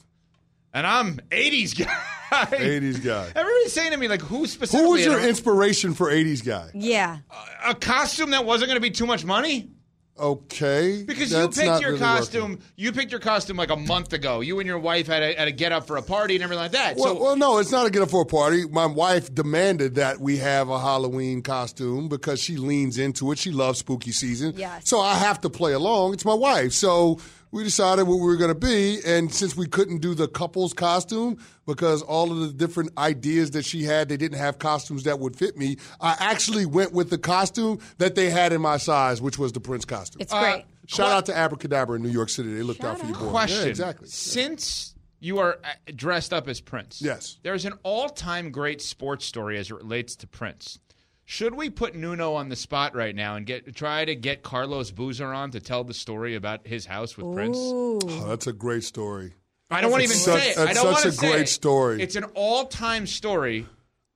[0.72, 2.46] And I'm 80s guy.
[2.46, 3.24] 80s guy.
[3.34, 4.84] Everybody's saying to me, like, who specifically?
[4.84, 6.70] Who was your inspiration for 80s guy?
[6.74, 7.18] Yeah.
[7.66, 9.70] a costume that wasn't going to be too much money?
[10.20, 11.02] Okay.
[11.06, 12.50] Because that's you not picked your really costume.
[12.50, 12.64] working.
[12.76, 14.40] You picked your costume like a month ago.
[14.40, 16.62] You and your wife had a, had a get up for a party and everything
[16.62, 16.96] like that.
[16.96, 18.66] Well, so well, no, it's not a get up for a party.
[18.68, 23.38] My wife demanded that we have a Halloween costume because she leans into it.
[23.38, 24.52] She loves spooky season.
[24.56, 24.88] Yes.
[24.88, 26.12] So I have to play along.
[26.12, 26.72] It's my wife.
[26.72, 27.18] So
[27.52, 28.98] we decided what we were going to be.
[29.04, 33.64] And since we couldn't do the couple's costume because all of the different ideas that
[33.64, 37.18] she had, they didn't have costumes that would fit me, I actually went with the
[37.18, 40.20] costume that they had in my size, which was the Prince costume.
[40.22, 40.64] It's great.
[40.86, 42.52] Shout out to Abracadabra in New York City.
[42.52, 43.30] They looked out for you boys.
[43.30, 43.62] question.
[43.62, 44.08] Yeah, exactly.
[44.08, 47.38] Since you are uh, dressed up as Prince, Yes.
[47.42, 50.78] there's an all-time great sports story as it relates to Prince.
[51.30, 54.90] Should we put Nuno on the spot right now and get try to get Carlos
[54.90, 57.56] Boozer on to tell the story about his house with Prince?
[57.56, 59.34] Oh, that's a great story.
[59.70, 60.58] I don't want to even such- say it.
[60.58, 61.48] I that's don't such a say great it.
[61.48, 62.02] story.
[62.02, 63.68] It's an all-time story.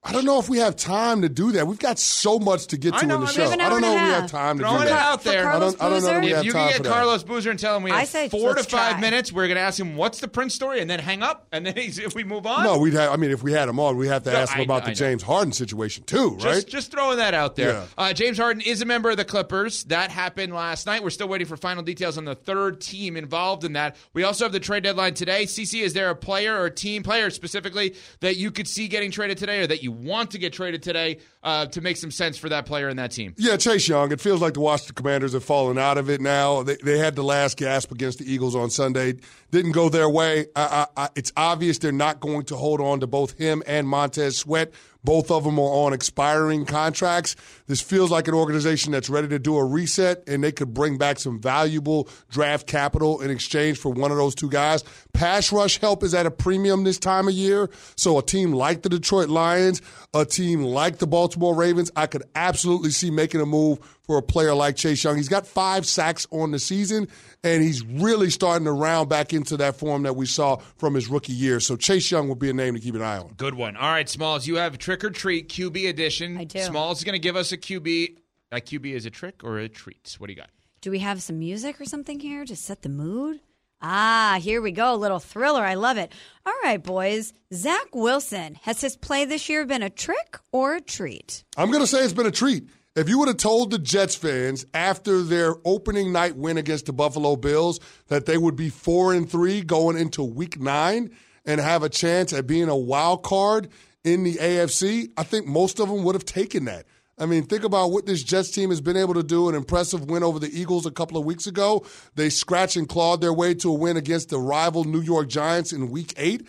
[0.07, 1.67] I don't know if we have time to do that.
[1.67, 3.39] We've got so much to get to know, in the I show.
[3.39, 5.03] we have an I don't know if we have time to Throwing do it that.
[5.07, 5.49] out there.
[5.49, 6.37] I Carlos don't, I don't know that we Boozer?
[6.37, 6.95] have If you time can for get that.
[6.95, 9.01] Carlos Boozer and tell him we have I say four to let's five try.
[9.01, 11.65] minutes, we're going to ask him what's the Prince story, and then hang up, and
[11.65, 12.65] then he's, if we move on.
[12.65, 13.13] No, we'd have.
[13.13, 14.83] I mean, if we had him on, we have to No, ask him I- about
[14.83, 14.95] I the know.
[14.95, 16.41] James Harden situation too, right?
[16.57, 17.71] Just, just throwing that out there.
[17.73, 17.85] Yeah.
[17.97, 19.85] Uh, James Harden is a member of the Clippers.
[19.85, 21.03] That happened last night.
[21.03, 23.97] We're still waiting for final details on the third team involved in that.
[24.13, 25.45] We also have the trade deadline today.
[25.45, 29.39] CC, is there a player or team player specifically that you could see getting traded
[29.39, 32.49] today, or that you want to get traded today uh, to make some sense for
[32.49, 33.35] that player and that team?
[33.37, 34.13] Yeah, Chase Young.
[34.13, 36.63] It feels like the Washington Commanders have fallen out of it now.
[36.63, 39.15] They, they had the last gasp against the Eagles on Sunday.
[39.51, 40.47] Didn't go their way.
[40.57, 43.89] I, I, I, it's obvious they're not going to hold on to both him and
[43.89, 44.73] Montez Sweat.
[45.05, 47.37] Both of them are on expiring contracts.
[47.67, 50.99] This feels like an organization that's ready to do a reset, and they could bring
[50.99, 54.83] back some valuable draft capital in exchange for one of those two guys.
[55.13, 57.71] Pass rush help is at a premium this time of year.
[57.97, 59.83] So a team like the Detroit Lions,
[60.15, 64.23] a team like the Baltimore Ravens, I could absolutely see making a move for a
[64.23, 65.17] player like Chase Young.
[65.17, 67.09] He's got five sacks on the season,
[67.43, 71.09] and he's really starting to round back into that form that we saw from his
[71.09, 71.61] rookie year.
[71.61, 73.35] So Chase Young will be a name to keep an eye on.
[73.37, 73.77] Good one.
[73.77, 76.37] All right, Smalls, you have trick or treat QB edition.
[76.37, 76.61] I do.
[76.61, 78.17] Smalls is going to give us a QB.
[78.53, 80.15] A QB is a trick or a treat?
[80.19, 80.51] What do you got?
[80.81, 83.41] Do we have some music or something here to set the mood?
[83.81, 84.95] Ah, here we go.
[84.95, 85.63] A little thriller.
[85.63, 86.13] I love it.
[86.47, 87.33] All right, boys.
[87.53, 88.55] Zach Wilson.
[88.63, 91.45] Has his play this year been a trick or a treat?
[91.57, 92.69] I'm going to say it's been a treat.
[92.97, 96.93] If you would have told the Jets fans after their opening night win against the
[96.93, 101.11] Buffalo Bills that they would be four and three going into week nine
[101.45, 103.69] and have a chance at being a wild card
[104.05, 106.87] in the AFC, I think most of them would have taken that.
[107.19, 109.49] I mean, think about what this Jets team has been able to do.
[109.49, 111.85] An impressive win over the Eagles a couple of weeks ago.
[112.15, 115.73] They scratch and clawed their way to a win against the rival New York Giants
[115.73, 116.47] in week eight.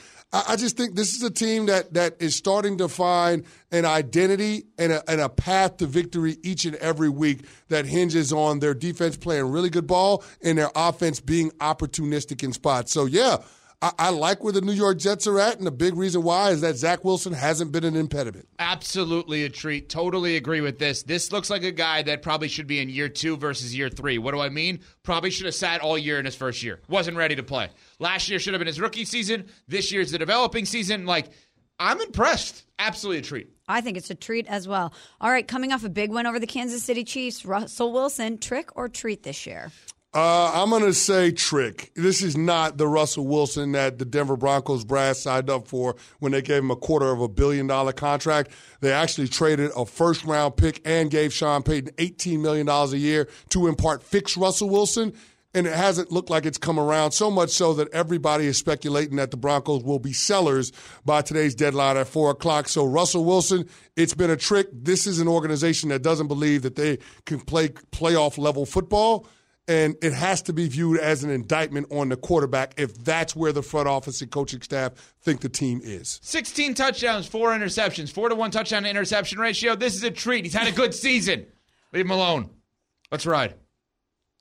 [0.48, 4.66] I, just think this is a team that that is starting to find an identity
[4.78, 8.74] and a, and a path to victory each and every week that hinges on their
[8.74, 12.92] defense playing really good ball and their offense being opportunistic in spots.
[12.92, 13.38] So, yeah.
[13.82, 16.52] I, I like where the New York Jets are at, and the big reason why
[16.52, 18.48] is that Zach Wilson hasn't been an impediment.
[18.60, 19.90] Absolutely a treat.
[19.90, 21.04] Totally agree with this.
[21.04, 24.18] This looks like a guy that probably should be in year two versus year three.
[24.18, 24.80] What do I mean?
[25.04, 26.82] Probably should have sat all year in his first year.
[26.88, 27.70] Wasn't ready to play.
[28.00, 29.48] Last year should have been his rookie season.
[29.68, 31.06] This year's the developing season.
[31.06, 31.30] Like,
[31.78, 32.64] I'm impressed.
[32.80, 33.50] Absolutely a treat.
[33.68, 34.94] I think it's a treat as well.
[35.20, 38.76] All right, coming off a big win over the Kansas City Chiefs, Russell Wilson, trick
[38.78, 39.72] or treat this year?
[40.16, 41.92] Uh, I'm going to say trick.
[41.94, 46.32] This is not the Russell Wilson that the Denver Broncos brass signed up for when
[46.32, 48.52] they gave him a quarter of a billion dollar contract.
[48.80, 53.28] They actually traded a first round pick and gave Sean Payton $18 million a year
[53.50, 55.12] to in part fix Russell Wilson.
[55.54, 59.18] And it hasn't looked like it's come around so much so that everybody is speculating
[59.18, 60.72] that the Broncos will be sellers
[61.04, 62.70] by today's deadline at four o'clock.
[62.70, 64.68] So Russell Wilson, it's been a trick.
[64.72, 69.28] This is an organization that doesn't believe that they can play playoff level football
[69.68, 73.52] And it has to be viewed as an indictment on the quarterback if that's where
[73.52, 76.20] the front office and coaching staff think the team is.
[76.22, 79.76] 16 touchdowns, four interceptions, four to one touchdown to interception ratio.
[79.76, 80.46] This is a treat.
[80.46, 81.48] He's had a good season.
[81.94, 82.52] Leave him alone.
[83.12, 83.56] Let's ride.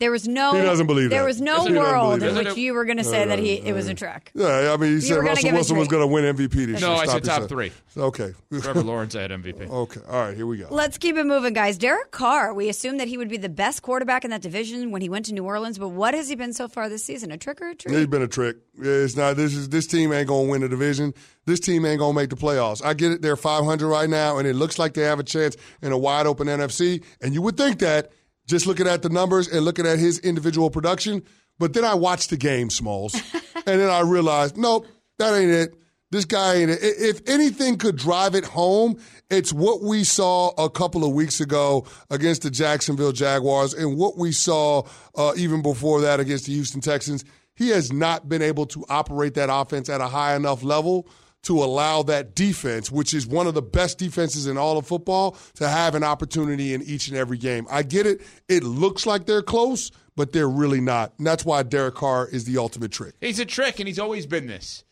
[0.01, 0.53] There was no.
[0.55, 1.27] He doesn't believe There that.
[1.27, 2.45] was no He doesn't world believe in that.
[2.51, 4.33] which you were going to say that he it was a trick.
[4.35, 5.91] Yeah, I mean, he You said were gonna Russell give it Wilson was me.
[5.93, 6.97] going to win MVP this No, year.
[7.03, 7.49] I Stop said top yourself.
[7.49, 7.73] three.
[7.97, 8.33] Okay.
[8.61, 9.71] Trevor Lawrence had MVP.
[9.71, 10.01] Okay.
[10.09, 10.67] All right, here we go.
[10.71, 11.79] Let's keep it moving, guys.
[11.79, 15.01] Derek Carr, we assumed that he would be the best quarterback in that division when
[15.01, 17.31] he went to New Orleans, but what has he been so far this season?
[17.31, 17.95] A trick or a treat?
[17.95, 18.57] It's been a trick.
[18.77, 19.37] It's not.
[19.37, 21.15] This is this team ain't gonna win the division.
[21.47, 22.85] This team ain't gonna make the playoffs.
[22.85, 23.23] I get it.
[23.23, 26.27] They're 500 right now, and it looks like they have a chance in a wide
[26.27, 27.05] open NFC.
[27.21, 28.11] And you would think that
[28.47, 31.23] just looking at the numbers and looking at his individual production.
[31.59, 33.15] But then I watched the game, Smalls,
[33.55, 34.87] and then I realized, nope,
[35.19, 35.75] that ain't it.
[36.11, 36.79] This guy ain't it.
[36.81, 38.99] If anything could drive it home,
[39.31, 44.17] it's what we saw a couple of weeks ago against the Jacksonville Jaguars and what
[44.17, 44.83] we saw
[45.17, 47.25] uh, even before that against the Houston Texans.
[47.57, 51.09] He has not been able to operate that offense at a high enough level
[51.45, 55.37] to allow that defense, which is one of the best defenses in all of football,
[55.55, 57.67] to have an opportunity in each and every game.
[57.71, 58.21] I get it.
[58.49, 61.13] It looks like they're close, but they're really not.
[61.19, 63.15] And that's why Derek Carr is the ultimate trick.
[63.21, 64.85] He's a trick, and he's always been this.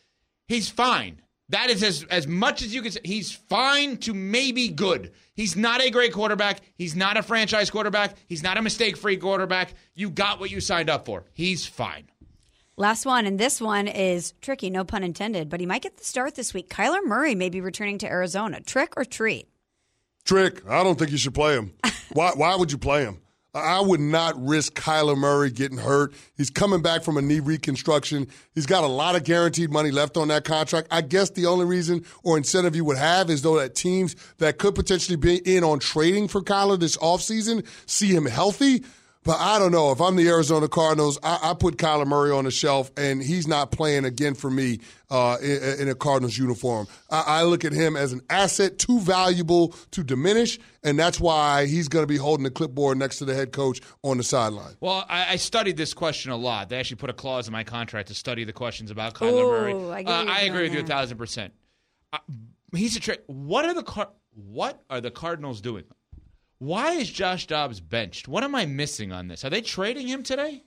[0.47, 1.21] He's fine.
[1.49, 3.01] That is as, as much as you can say.
[3.03, 5.11] He's fine to maybe good.
[5.35, 6.61] He's not a great quarterback.
[6.75, 8.15] He's not a franchise quarterback.
[8.27, 9.73] He's not a mistake free quarterback.
[9.93, 11.25] You got what you signed up for.
[11.33, 12.09] He's fine.
[12.75, 16.03] Last one, and this one is tricky, no pun intended, but he might get the
[16.03, 16.69] start this week.
[16.69, 18.61] Kyler Murray may be returning to Arizona.
[18.61, 19.47] Trick or treat?
[20.25, 21.73] Trick, I don't think you should play him.
[22.13, 23.19] why, why would you play him?
[23.53, 26.15] I would not risk Kyler Murray getting hurt.
[26.35, 28.27] He's coming back from a knee reconstruction.
[28.55, 30.87] He's got a lot of guaranteed money left on that contract.
[30.89, 34.57] I guess the only reason or incentive you would have is though that teams that
[34.57, 38.83] could potentially be in on trading for Kyler this offseason see him healthy.
[39.23, 39.91] But I don't know.
[39.91, 43.47] If I'm the Arizona Cardinals, I, I put Kyler Murray on the shelf, and he's
[43.47, 46.87] not playing again for me uh, in, in a Cardinals uniform.
[47.09, 51.67] I, I look at him as an asset too valuable to diminish, and that's why
[51.67, 54.75] he's going to be holding the clipboard next to the head coach on the sideline.
[54.81, 56.67] Well, I, I studied this question a lot.
[56.67, 59.83] They actually put a clause in my contract to study the questions about Kyler Ooh,
[59.89, 60.05] Murray.
[60.05, 61.53] I Uh, I agree doing with you a thousand percent.
[62.11, 62.17] Uh,
[62.75, 63.23] he's a trick.
[63.27, 65.85] What are the Car- What are the Cardinals doing?
[66.63, 68.29] Why is Josh Dobbs benched?
[68.29, 69.43] What am I missing on this?
[69.43, 70.63] Are they trading him today?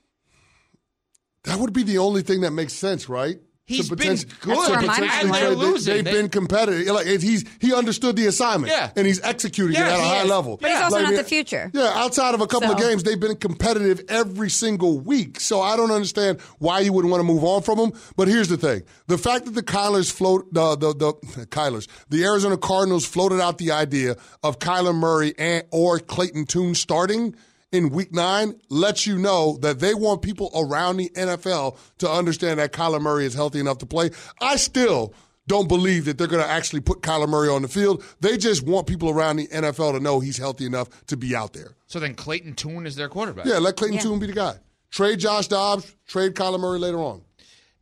[1.44, 3.40] That would be the only thing that makes sense, right?
[3.68, 4.16] He's To been good.
[4.16, 5.00] That's to potentially went.
[5.00, 5.94] They're trade- they- losing.
[5.94, 6.86] They've They- been competitive.
[6.94, 8.90] Like he's he understood the assignment, Yeah.
[8.94, 10.30] and he's executing Yeah, it at a high is.
[10.30, 10.56] level.
[10.62, 11.72] But he's also Like, not the future.
[11.74, 15.40] Yeah, outside of a couple of games, they've been competitive every single week.
[15.40, 17.92] So I don't understand why you wouldn't want to move on from him.
[18.16, 22.22] But here's the thing: the fact that the Kylers float the the the Kylers, the
[22.22, 27.34] Arizona Cardinals floated out the idea of Kyler Murray and or Clayton Tune starting
[27.76, 32.58] in week nine lets you know that they want people around the NFL to understand
[32.58, 34.10] that Kyler Murray is healthy enough to play.
[34.40, 35.12] I still
[35.46, 38.02] don't believe that they're going to actually put Kyler Murray on the field.
[38.20, 41.52] They just want people around the NFL to know he's healthy enough to be out
[41.52, 41.76] there.
[41.86, 43.46] So then Clayton Tune is their quarterback.
[43.46, 44.02] Yeah, let Clayton Yeah.
[44.02, 44.56] Tune be the guy.
[44.90, 47.22] Trade Josh Dobbs, trade Kyler Murray later on.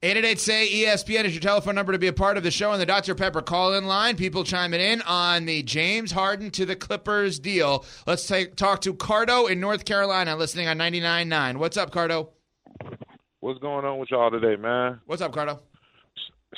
[0.05, 2.79] 888 say ESPN is your telephone number to be a part of the show on
[2.79, 3.15] the Dr.
[3.15, 4.17] Pepper call in line.
[4.17, 7.87] People chiming in on the James Harden to the Clippers deal.
[8.07, 11.57] Let's take, talk to Cardo in North Carolina, listening on 99.9.
[11.57, 12.29] What's up, Cardo?
[13.41, 15.01] What's going on with y'all today, man?
[15.07, 15.61] What's up, Cardo?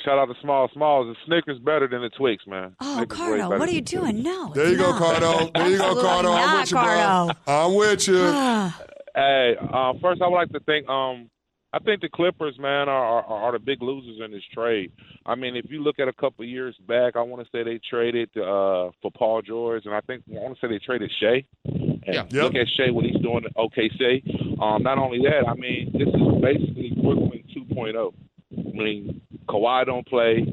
[0.03, 1.07] Shout out to Small Smalls.
[1.07, 2.75] The Snickers better than the Twix, man.
[2.81, 3.91] Oh, Snickers Cardo, what are you than the Twix.
[3.91, 4.23] doing?
[4.23, 4.51] No.
[4.53, 4.91] There it's you go.
[4.91, 5.53] Cardo.
[5.53, 6.35] There you go, Cardo.
[6.35, 7.27] I'm with you, Cardo.
[7.45, 7.53] bro.
[7.55, 8.73] I'm with you.
[9.17, 10.87] Hey, uh, first I would like to thank.
[10.87, 11.31] Um,
[11.73, 14.91] I think the Clippers, man, are, are are the big losers in this trade.
[15.25, 17.63] I mean, if you look at a couple of years back, I want to say
[17.63, 21.11] they traded uh, for Paul George, and I think I want to say they traded
[21.19, 21.43] Shai.
[21.65, 22.43] And Yeah.
[22.43, 24.61] Look at Shai what he's doing at OKC.
[24.61, 28.13] Um, not only that, I mean, this is basically Brooklyn 2.0.
[28.57, 30.45] I mean, Kawhi don't play,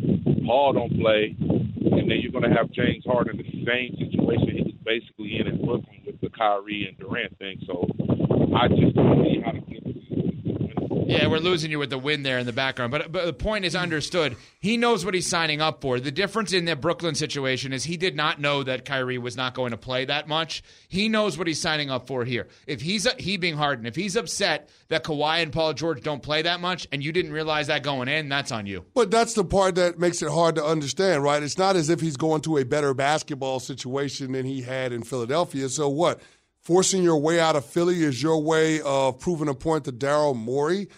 [0.45, 4.49] Paul don't play, and then you're going to have James Harden in the same situation
[4.57, 7.61] he was basically in in Brooklyn with the Kyrie and Durant thing.
[7.67, 7.87] So
[8.55, 10.94] I just don't see how the Clippers is going to win.
[11.07, 12.91] Yeah, we're losing you with the win there in the background.
[12.91, 14.37] But, but the point is understood.
[14.61, 16.01] He knows what he's signing up for.
[16.01, 19.55] The difference in the Brooklyn situation is he did not know that Kyrie was not
[19.55, 20.63] going to play that much.
[20.89, 22.49] He knows what he's signing up for here.
[22.67, 26.43] If he's he being Harden, if he's upset that Kawhi and Paul George don't play
[26.43, 28.85] that much, and you didn't realize that going in, that's on you.
[28.95, 31.43] But that's the part that makes it hard to understand, right?
[31.43, 35.03] It's not as if he's going to a better basketball situation than he had in
[35.03, 35.69] Philadelphia.
[35.69, 36.21] So what?
[36.65, 40.35] Forcing your way out of Philly is your way of proving a point to Daryl
[40.35, 40.89] Morey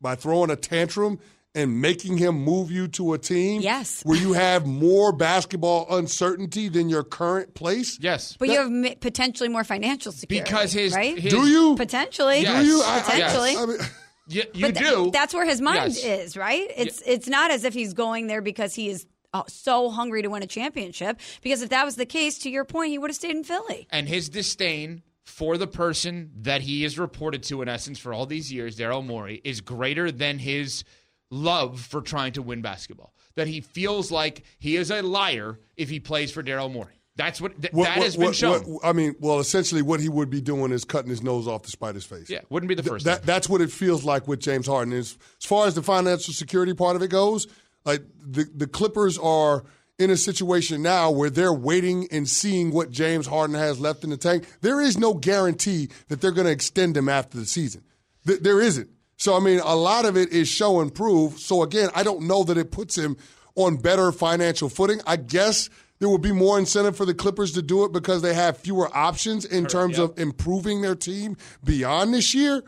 [0.00, 1.18] by throwing a tantrum
[1.52, 4.02] and making him move you to a team Yes.
[4.04, 7.98] where you have more basketball uncertainty than your current place?
[8.00, 8.36] Yes.
[8.38, 10.48] But you have mi- potentially more financial security.
[10.48, 11.18] Because his- right?
[11.18, 11.74] his- Do you?
[11.76, 12.42] potentially.
[12.42, 12.62] Yes.
[12.62, 12.82] Do you?
[12.82, 13.52] I- I- potentially.
[13.52, 13.62] yes.
[13.62, 13.78] I mean,
[14.28, 15.10] You, you but th- do.
[15.12, 16.04] that's where his mind Yes.
[16.04, 16.68] is, right?
[16.76, 20.28] It's it's not as if he's going there because he is uh, so hungry to
[20.28, 21.20] win a championship.
[21.42, 23.86] Because if that was the case, to your point, he would have stayed in Philly.
[23.90, 28.24] and his disdain for the person that he is reported to, in essence, for all
[28.26, 30.84] these years, Daryl Morey, is greater than his
[31.30, 33.12] love for trying to win basketball.
[33.34, 36.94] That he feels like he is a liar if he plays for Daryl Morey.
[37.16, 38.78] That's what, th- what- that what- has been what- shown.
[38.84, 41.70] I mean, well, essentially, what he would be doing is cutting his nose off to
[41.70, 42.30] spite his face.
[42.30, 43.04] yeah, wouldn't be the Th- first.
[43.06, 44.92] that, that's what it feels like with James Harden.
[44.92, 47.46] Is as far as the financial security part of it goes,
[47.84, 49.64] like the the Clippers are
[49.98, 54.10] in a situation now where they're waiting and seeing what James Harden has left in
[54.10, 54.46] the tank.
[54.60, 57.82] There is no guarantee that they're going to extend him after the season.
[58.26, 58.90] Th- there isn't.
[59.16, 61.38] So I mean, a lot of it is show and prove.
[61.38, 63.16] So again, I don't know that it puts him
[63.54, 65.00] on better financial footing.
[65.06, 68.34] I guess there will be more incentive for the Clippers to do it because they
[68.34, 72.62] have fewer options in terms of improving their team beyond this year.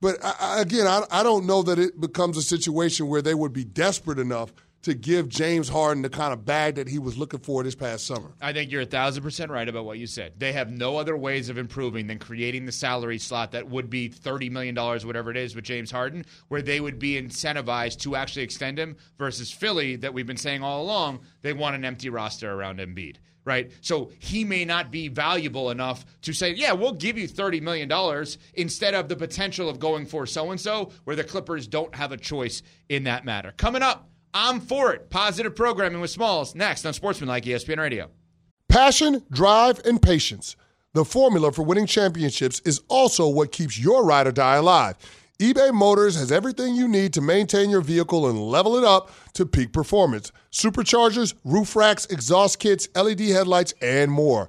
[0.00, 3.52] But I- again, I, I don't know that it becomes a situation where they would
[3.52, 7.40] be desperate enough to give James Harden the kind of bag that he was looking
[7.40, 8.32] for this past summer.
[8.40, 10.34] I think you're a thousand percent right about what you said.
[10.38, 14.08] They have no other ways of improving than creating the salary slot that would be
[14.08, 18.42] $30 million, whatever it is, with James Harden, where they would be incentivized to actually
[18.42, 22.52] extend him versus Philly, that we've been saying all along, they want an empty roster
[22.52, 23.16] around Embiid.
[23.44, 23.72] Right?
[23.80, 27.90] So he may not be valuable enough to say, yeah, we'll give you $30 million
[28.54, 32.12] instead of the potential of going for so and so, where the Clippers don't have
[32.12, 33.52] a choice in that matter.
[33.56, 35.10] Coming up, I'm for it.
[35.10, 38.10] Positive programming with Smalls next on Sportsman Like ESPN Radio.
[38.68, 40.56] Passion, drive, and patience.
[40.94, 44.96] The formula for winning championships is also what keeps your ride or die alive.
[45.38, 49.44] eBay Motors has everything you need to maintain your vehicle and level it up to
[49.44, 54.48] peak performance superchargers, roof racks, exhaust kits, LED headlights, and more.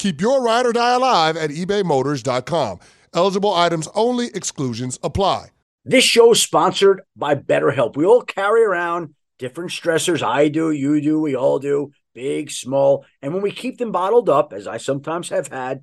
[0.00, 2.78] Keep your ride or die alive at ebaymotors.com.
[3.12, 5.48] Eligible items only, exclusions apply.
[5.84, 7.98] This show is sponsored by BetterHelp.
[7.98, 10.22] We all carry around different stressors.
[10.22, 13.04] I do, you do, we all do, big, small.
[13.20, 15.82] And when we keep them bottled up, as I sometimes have had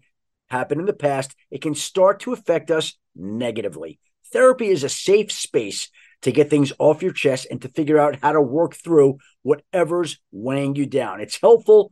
[0.50, 4.00] happen in the past, it can start to affect us negatively.
[4.34, 5.92] Therapy is a safe space
[6.24, 10.20] to get things off your chest and to figure out how to work through whatever's
[10.32, 11.22] weighing you down.
[11.22, 11.92] It's helpful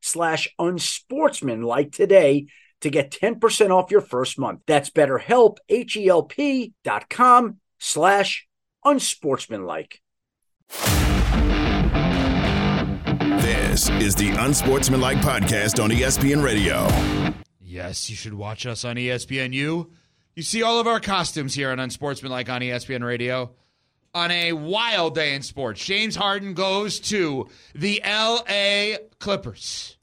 [0.00, 2.46] slash unsportsmanlike today
[2.80, 4.60] to get 10% off your first month.
[4.66, 8.46] That's betterhelp, H-E-L-P dot com slash
[8.84, 10.00] unsportsmanlike.
[13.40, 16.88] This is the Unsportsmanlike Podcast on ESPN Radio.
[17.60, 19.88] Yes, you should watch us on ESPNU.
[20.34, 23.54] You see all of our costumes here on Unsportsmanlike on ESPN Radio.
[24.12, 29.96] On a wild day in sports, James Harden goes to the LA Clippers.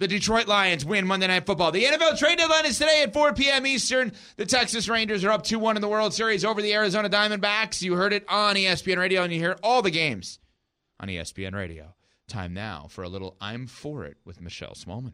[0.00, 1.70] The Detroit Lions win Monday Night Football.
[1.72, 3.66] The NFL trade deadline is today at 4 p.m.
[3.66, 4.12] Eastern.
[4.36, 7.82] The Texas Rangers are up 2 1 in the World Series over the Arizona Diamondbacks.
[7.82, 10.40] You heard it on ESPN Radio, and you hear all the games
[10.98, 11.94] on ESPN Radio.
[12.26, 15.12] Time now for a little I'm For It with Michelle Smallmon.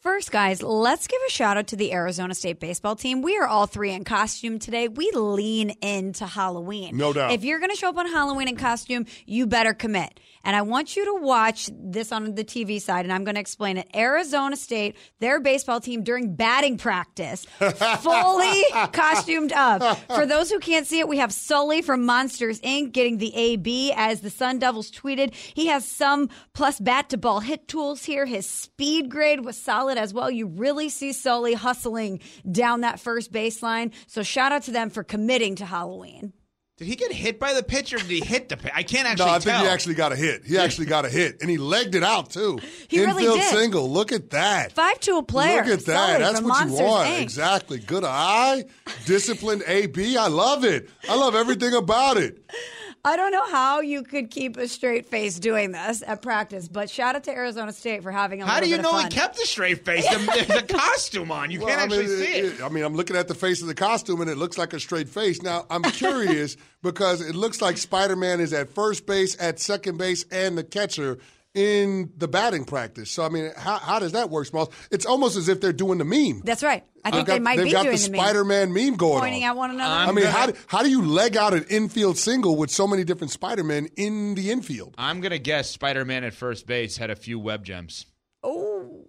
[0.00, 3.20] First, guys, let's give a shout out to the Arizona State baseball team.
[3.20, 4.88] We are all three in costume today.
[4.88, 6.96] We lean into Halloween.
[6.96, 7.32] No doubt.
[7.32, 10.18] If you're going to show up on Halloween in costume, you better commit.
[10.44, 13.40] And I want you to watch this on the TV side, and I'm going to
[13.40, 13.88] explain it.
[13.94, 17.44] Arizona State, their baseball team during batting practice,
[18.00, 18.62] fully
[18.92, 19.98] costumed up.
[20.14, 22.92] For those who can't see it, we have Sully from Monsters Inc.
[22.92, 25.34] getting the AB as the Sun Devils tweeted.
[25.34, 28.24] He has some plus bat to ball hit tools here.
[28.26, 30.30] His speed grade was solid as well.
[30.30, 32.20] You really see Sully hustling
[32.50, 33.92] down that first baseline.
[34.06, 36.32] So shout out to them for committing to Halloween.
[36.80, 38.72] Did he get hit by the pitch or did he hit the pitch?
[38.74, 39.64] I can't actually No, I think tell.
[39.64, 40.46] he actually got a hit.
[40.46, 42.58] He actually got a hit, and he legged it out too.
[42.88, 43.50] He really Infield did.
[43.54, 43.90] single.
[43.90, 44.72] Look at that.
[44.72, 45.58] Five to a player.
[45.62, 46.08] Look at that.
[46.08, 47.08] Sully That's what Monsters, you want.
[47.10, 47.20] Inc.
[47.20, 47.78] Exactly.
[47.80, 48.64] Good eye,
[49.04, 50.16] disciplined AB.
[50.16, 50.88] I love it.
[51.06, 52.42] I love everything about it.
[53.02, 56.90] I don't know how you could keep a straight face doing this at practice, but
[56.90, 59.38] shout out to Arizona State for having a How do you bit know he kept
[59.38, 60.06] a straight face?
[60.06, 61.50] There's a costume on.
[61.50, 62.62] You Well, can't I mean, actually see it.
[62.62, 64.80] I mean, I'm looking at the face of the costume, and it looks like a
[64.80, 65.40] straight face.
[65.40, 70.26] Now, I'm curious because it looks like Spider-Man is at first base, at second base,
[70.30, 71.18] and the catcher
[71.54, 73.10] in the batting practice.
[73.10, 74.68] So, I mean, how, how does that work, Smalls?
[74.90, 76.42] It's almost as if they're doing the meme.
[76.44, 76.84] That's right.
[77.04, 78.16] I think They've they got- might be got doing the the.
[78.16, 79.20] Spider-Man meme going on.
[79.20, 79.50] pointing on.
[79.50, 79.94] at one another.
[80.10, 83.04] I mean, how, do- how do you leg out an infield single with so many
[83.04, 84.94] different Spider-Men in the infield?
[84.98, 88.06] I'm gonna guess Spider-Man at first base had a few web gems.
[88.44, 89.06] oh,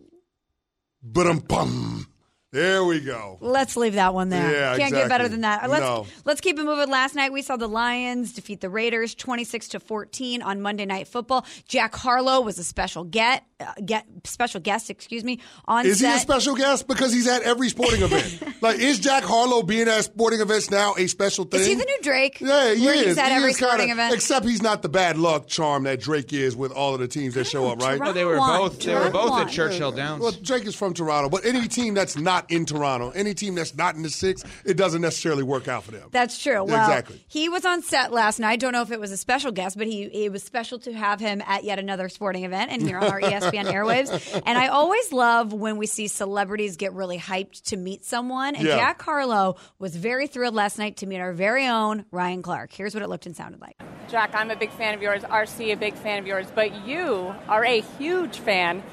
[1.03, 2.07] But um, bum.
[2.51, 3.37] There we go.
[3.39, 4.51] let's leave that one there.
[4.51, 5.69] Yeah, Can't get better than that.
[5.69, 6.05] Let's No.
[6.25, 6.89] let's keep it moving.
[6.89, 11.07] Last night we saw the Lions defeat the Raiders 26 to 14 on Monday Night
[11.07, 11.45] Football.
[11.67, 16.07] Jack Harlow was a special get, uh, get special guest, excuse me, on Is he
[16.07, 16.87] a special guest?
[16.89, 18.43] Because he's at every sporting event.
[18.61, 21.61] like, is Jack Harlow being at sporting events now a special thing?
[21.61, 22.41] Is he the new Drake?
[22.41, 23.05] Yeah, he Where is.
[23.05, 24.13] he's at He every is kinda- sporting event.
[24.13, 27.35] Except he's not the bad luck charm that Drake is with all of the teams
[27.35, 27.97] that show up, right?
[27.97, 30.21] Well, they were both they were both at Churchill Downs.
[30.21, 33.75] Well, Drake is from Toronto, but any team that's not in Toronto, any team that's
[33.75, 36.09] not in the six, it doesn't necessarily work out for them.
[36.11, 36.53] That's true.
[36.53, 37.23] Yeah, Well, exactly.
[37.27, 38.59] he was on set last night.
[38.59, 41.19] Don't know if it was a special guest, but he it was special to have
[41.19, 44.41] him at yet another sporting event and here on our ESPN airwaves.
[44.45, 48.55] And I always love when we see celebrities get really hyped to meet someone.
[48.55, 48.75] And Yeah.
[48.77, 52.71] Jack Harlow was very thrilled last night to meet our very own Ryan Clark.
[52.73, 53.75] Here's what it looked and sounded like.
[54.09, 55.23] Jack, I'm a big fan of yours.
[55.23, 56.47] RC, a big fan of yours.
[56.53, 58.83] But you are a huge fan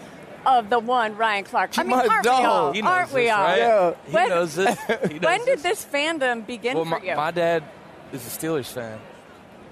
[0.49, 1.79] of the one Ryan Clark.
[1.79, 2.41] I mean, My aren't dog.
[2.41, 2.73] we all?
[2.73, 3.45] He knows aren't we this, all?
[3.45, 3.59] right?
[3.59, 4.79] Yeah, he when, knows this.
[5.09, 7.17] He knows when did this fandom begin well, for my, you?
[7.17, 7.65] my dad
[8.13, 8.99] is a Steelers fan,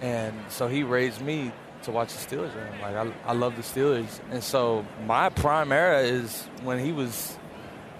[0.01, 1.53] and so he raised me
[1.83, 2.53] to watch the Steelers.
[2.53, 2.81] game.
[2.83, 7.37] Like I, I love the Steelers, and so my prime era is when he was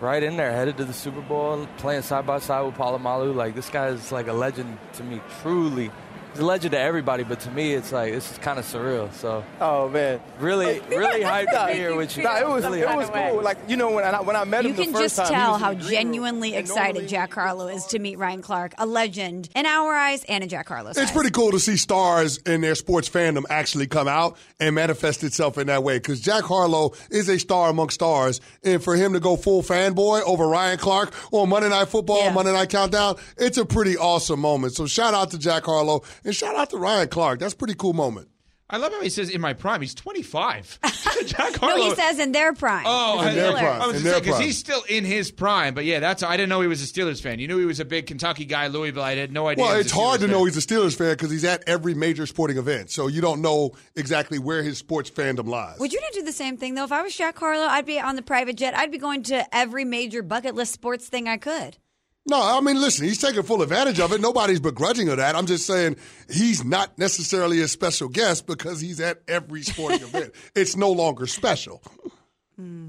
[0.01, 3.35] right in there, headed to the Super Bowl, playing side by side with Polamalu.
[3.35, 5.91] Like this guy is like a legend to me, truly.
[6.37, 9.11] He's a legend to everybody, but to me, it's like this is kind of surreal.
[9.15, 12.25] So, oh man, really, really hyped to be here with you.
[12.25, 13.41] Nah, it was really it was cool.
[13.43, 15.29] Like you know when I when I met You him the can first just time,
[15.29, 15.91] tell how the green room.
[15.93, 20.45] genuinely excited Jack Harlow is to meet Ryan Clark, a legend in our eyes and
[20.45, 21.13] in Jack Harlow's It's eyes.
[21.13, 25.57] pretty cool to see stars in their sports fandom actually come out and manifest itself
[25.57, 25.97] in that way.
[25.97, 30.21] Because Jack Harlow is a star among stars, and for him to go full fanboy
[30.27, 34.75] over Ryan Clark on Monday Night Football, Monday Night Countdown, it's a pretty awesome moment.
[34.75, 37.39] So shout out to Jack Harlow and shout out to Ryan Clark.
[37.39, 38.29] That's a pretty cool moment.
[38.69, 39.81] I love how he says in my prime.
[39.81, 40.81] He's 25.
[41.27, 41.85] Jack No, Harlow.
[41.85, 42.83] he says in their prime.
[42.85, 43.63] Oh, The I, Steelers.
[43.63, 45.73] I was In just their saying because he's still in his prime.
[45.73, 47.39] But yeah, that's I didn't know he was a Steelers fan.
[47.39, 49.05] You knew he was a big Kentucky guy, Louisville.
[49.05, 49.65] I had no idea.
[49.65, 50.33] Well, it's hard to fan.
[50.33, 52.91] know he's a Steelers fan because he's at every major sporting event.
[52.91, 55.79] So you don't know exactly where his sports fandom lies.
[55.79, 56.85] Would you not do the same thing though?
[56.85, 58.77] If I was Jack Harlow, I'd be on the private jet.
[58.77, 61.77] I'd be going to every major bucket list sports thing I could.
[62.29, 64.21] No, I mean, listen, he's taking full advantage of it.
[64.21, 65.37] Nobody's begrudging of that.
[65.37, 65.97] I'm just saying
[66.29, 70.33] he's not necessarily a special guest because he's at every sporting event.
[70.55, 71.83] It's no longer special.
[72.57, 72.89] Hmm.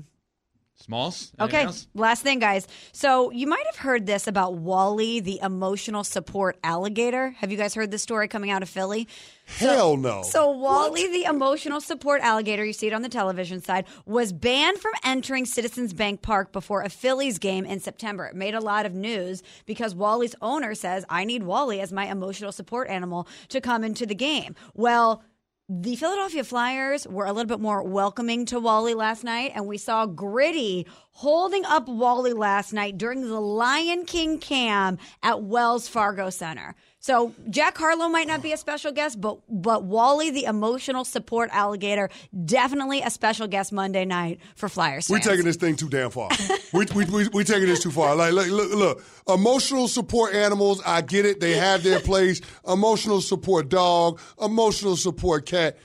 [0.87, 1.33] Smalls.
[1.37, 1.85] Okay, else?
[1.93, 2.65] last thing, guys.
[2.93, 7.31] So you might have heard this about Wally, the emotional support alligator.
[7.39, 9.09] Have you guys heard this story coming out of Philly?
[9.47, 10.23] Hell no.
[10.23, 14.77] So Wally, the emotional support alligator, you see it on the television side, was banned
[14.77, 18.25] from entering Citizens Bank Park before a Phillies game in September.
[18.25, 22.05] It made a lot of news because Wally's owner says, "I need Wally as my
[22.05, 25.21] emotional support animal to come into the game." Well.
[25.69, 29.77] The Philadelphia Flyers were a little bit more welcoming to Wally last night, and we
[29.77, 36.29] saw Gritty holding up Wally last night during the Lion King cam at Wells Fargo
[36.29, 36.73] Center.
[36.99, 41.49] So Jack Harlow might not be a special guest, but but Wally, the emotional support
[41.53, 42.09] alligator,
[42.45, 45.07] definitely a special guest Monday night for Flyers.
[45.09, 45.27] We're fans.
[45.27, 46.29] taking this thing too damn far.
[46.73, 48.15] we, we, we, we're taking this too far.
[48.15, 51.39] Like, look, look, look, emotional support animals, I get it.
[51.39, 52.41] They have their place.
[52.67, 55.77] Emotional support dog, emotional support cat.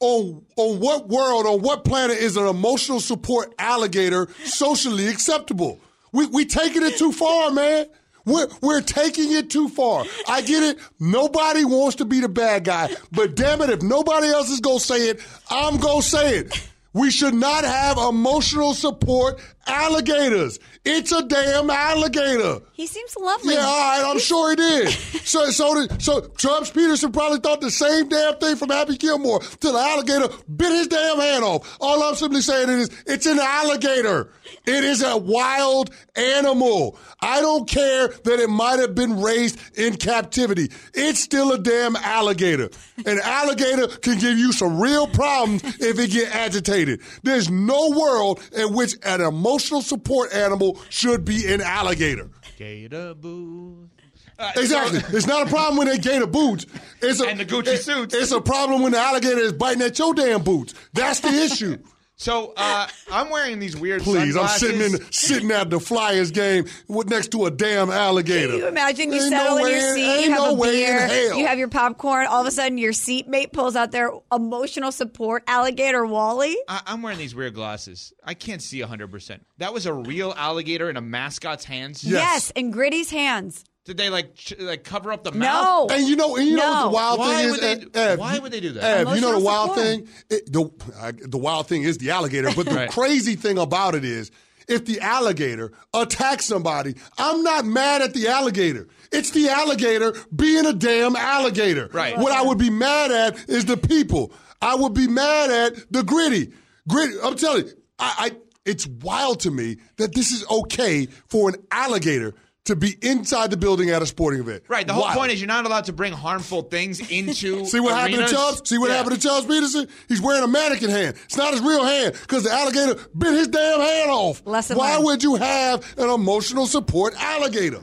[0.00, 5.80] On, on what world, on what planet is an emotional support alligator socially acceptable?
[6.12, 7.86] We, we taking it too far, man.
[8.28, 10.04] We're, we're taking it too far.
[10.28, 10.78] I get it.
[11.00, 12.94] Nobody wants to be the bad guy.
[13.10, 15.20] But damn it, if nobody else is going to say it,
[15.50, 16.68] I'm going to say it.
[16.94, 20.58] We should not have emotional support alligators.
[20.84, 22.60] It's a damn alligator.
[22.72, 23.54] He seems lovely.
[23.54, 24.88] Yeah, all right, I'm sure he did.
[25.24, 29.40] so, so, did, so Chubbs Peterson probably thought the same damn thing from Happy Gilmore
[29.40, 31.76] till the alligator bit his damn hand off.
[31.80, 34.32] All I'm simply saying is, it's an alligator.
[34.66, 36.98] It is a wild animal.
[37.20, 40.70] I don't care that it might have been raised in captivity.
[40.94, 42.70] It's still a damn alligator.
[43.04, 46.77] An alligator can give you some real problems if it get agitated.
[47.22, 52.30] There's no world in which an emotional support animal should be an alligator.
[52.56, 53.90] Gator boots.
[54.38, 55.00] Uh, exactly.
[55.16, 56.64] It's not a problem when they gator boots.
[57.02, 58.14] It's a, And the Gucci it- suits.
[58.14, 60.74] It's a problem when the alligator is biting at your damn boots.
[60.92, 61.78] That's the issue.
[62.20, 64.34] So uh, I'm wearing these weird glasses.
[64.34, 68.48] Please, I'm sitting in sitting at the Flyers game with next to a damn alligator.
[68.48, 70.54] Can you imagine you Ain't settle no in your seat, ain't you have no a
[70.54, 74.10] way beer, you have your popcorn, all of a sudden your seatmate pulls out their
[74.32, 76.56] emotional support alligator Wally.
[76.66, 78.12] I- I'm wearing these weird glasses.
[78.24, 79.38] I can't see 100%.
[79.58, 82.02] That was a real alligator in a mascot's hands?
[82.02, 83.64] Yes, in Gritty's hands.
[83.88, 85.38] Did they like ch- like cover up the No.
[85.38, 85.90] mouth?
[85.92, 86.82] And you know, and you know what No.
[86.84, 89.06] the wild Why thing would is, they Ev, do- Ev, why would they do that?
[89.08, 89.86] Ev, you know the wild support.
[89.86, 90.08] thing.
[90.28, 90.70] It, the
[91.00, 92.90] I, the wild thing is the alligator, but the Right.
[92.90, 94.30] crazy thing about it is,
[94.68, 98.88] if the alligator attacks somebody, I'm not mad at the alligator.
[99.10, 101.88] It's the alligator being a damn alligator.
[101.90, 102.18] Right.
[102.18, 104.32] What I would be mad at is the people.
[104.60, 106.52] I would be mad at the gritty.
[106.86, 107.14] Gritty.
[107.24, 108.36] I'm telling you, I, I
[108.66, 112.34] it's wild to me that this is okay for an alligator
[112.64, 114.62] to be inside the building at a sporting event.
[114.68, 114.86] Right.
[114.86, 115.16] The whole Wild.
[115.16, 117.64] point is you're not allowed to bring harmful things into.
[117.66, 118.32] See what happened to arenas.
[118.32, 118.68] Chubbs?
[118.68, 118.96] See what Yeah.
[118.98, 119.88] happened to Chubbs Peterson?
[120.08, 121.16] He's wearing a mannequin hand.
[121.24, 124.42] It's not his real hand because the alligator bit his damn hand off.
[124.44, 125.04] Lesson Why learned.
[125.06, 127.82] would you have an emotional support alligator?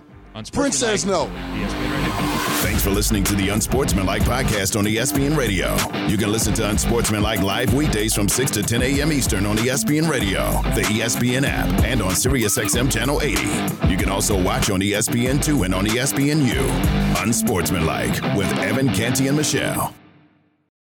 [0.51, 1.27] Princess, no.
[2.85, 5.75] For listening to the Unsportsmanlike podcast on ESPN Radio.
[6.05, 9.11] You can listen to Unsportsmanlike live weekdays from 6 to 10 a.m.
[9.11, 13.41] Eastern on ESPN Radio, the ESPN app, and on SiriusXM Channel 80.
[13.89, 17.23] You can also watch on E ESPN2 and on ESPNU.
[17.23, 19.95] Unsportsmanlike with Evan Canty and Michelle.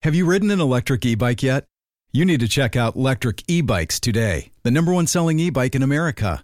[0.01, 1.65] Have you ridden an electric e bike yet?
[2.11, 5.75] You need to check out Lectric E Bikes today, the number one selling e bike
[5.75, 6.43] in America.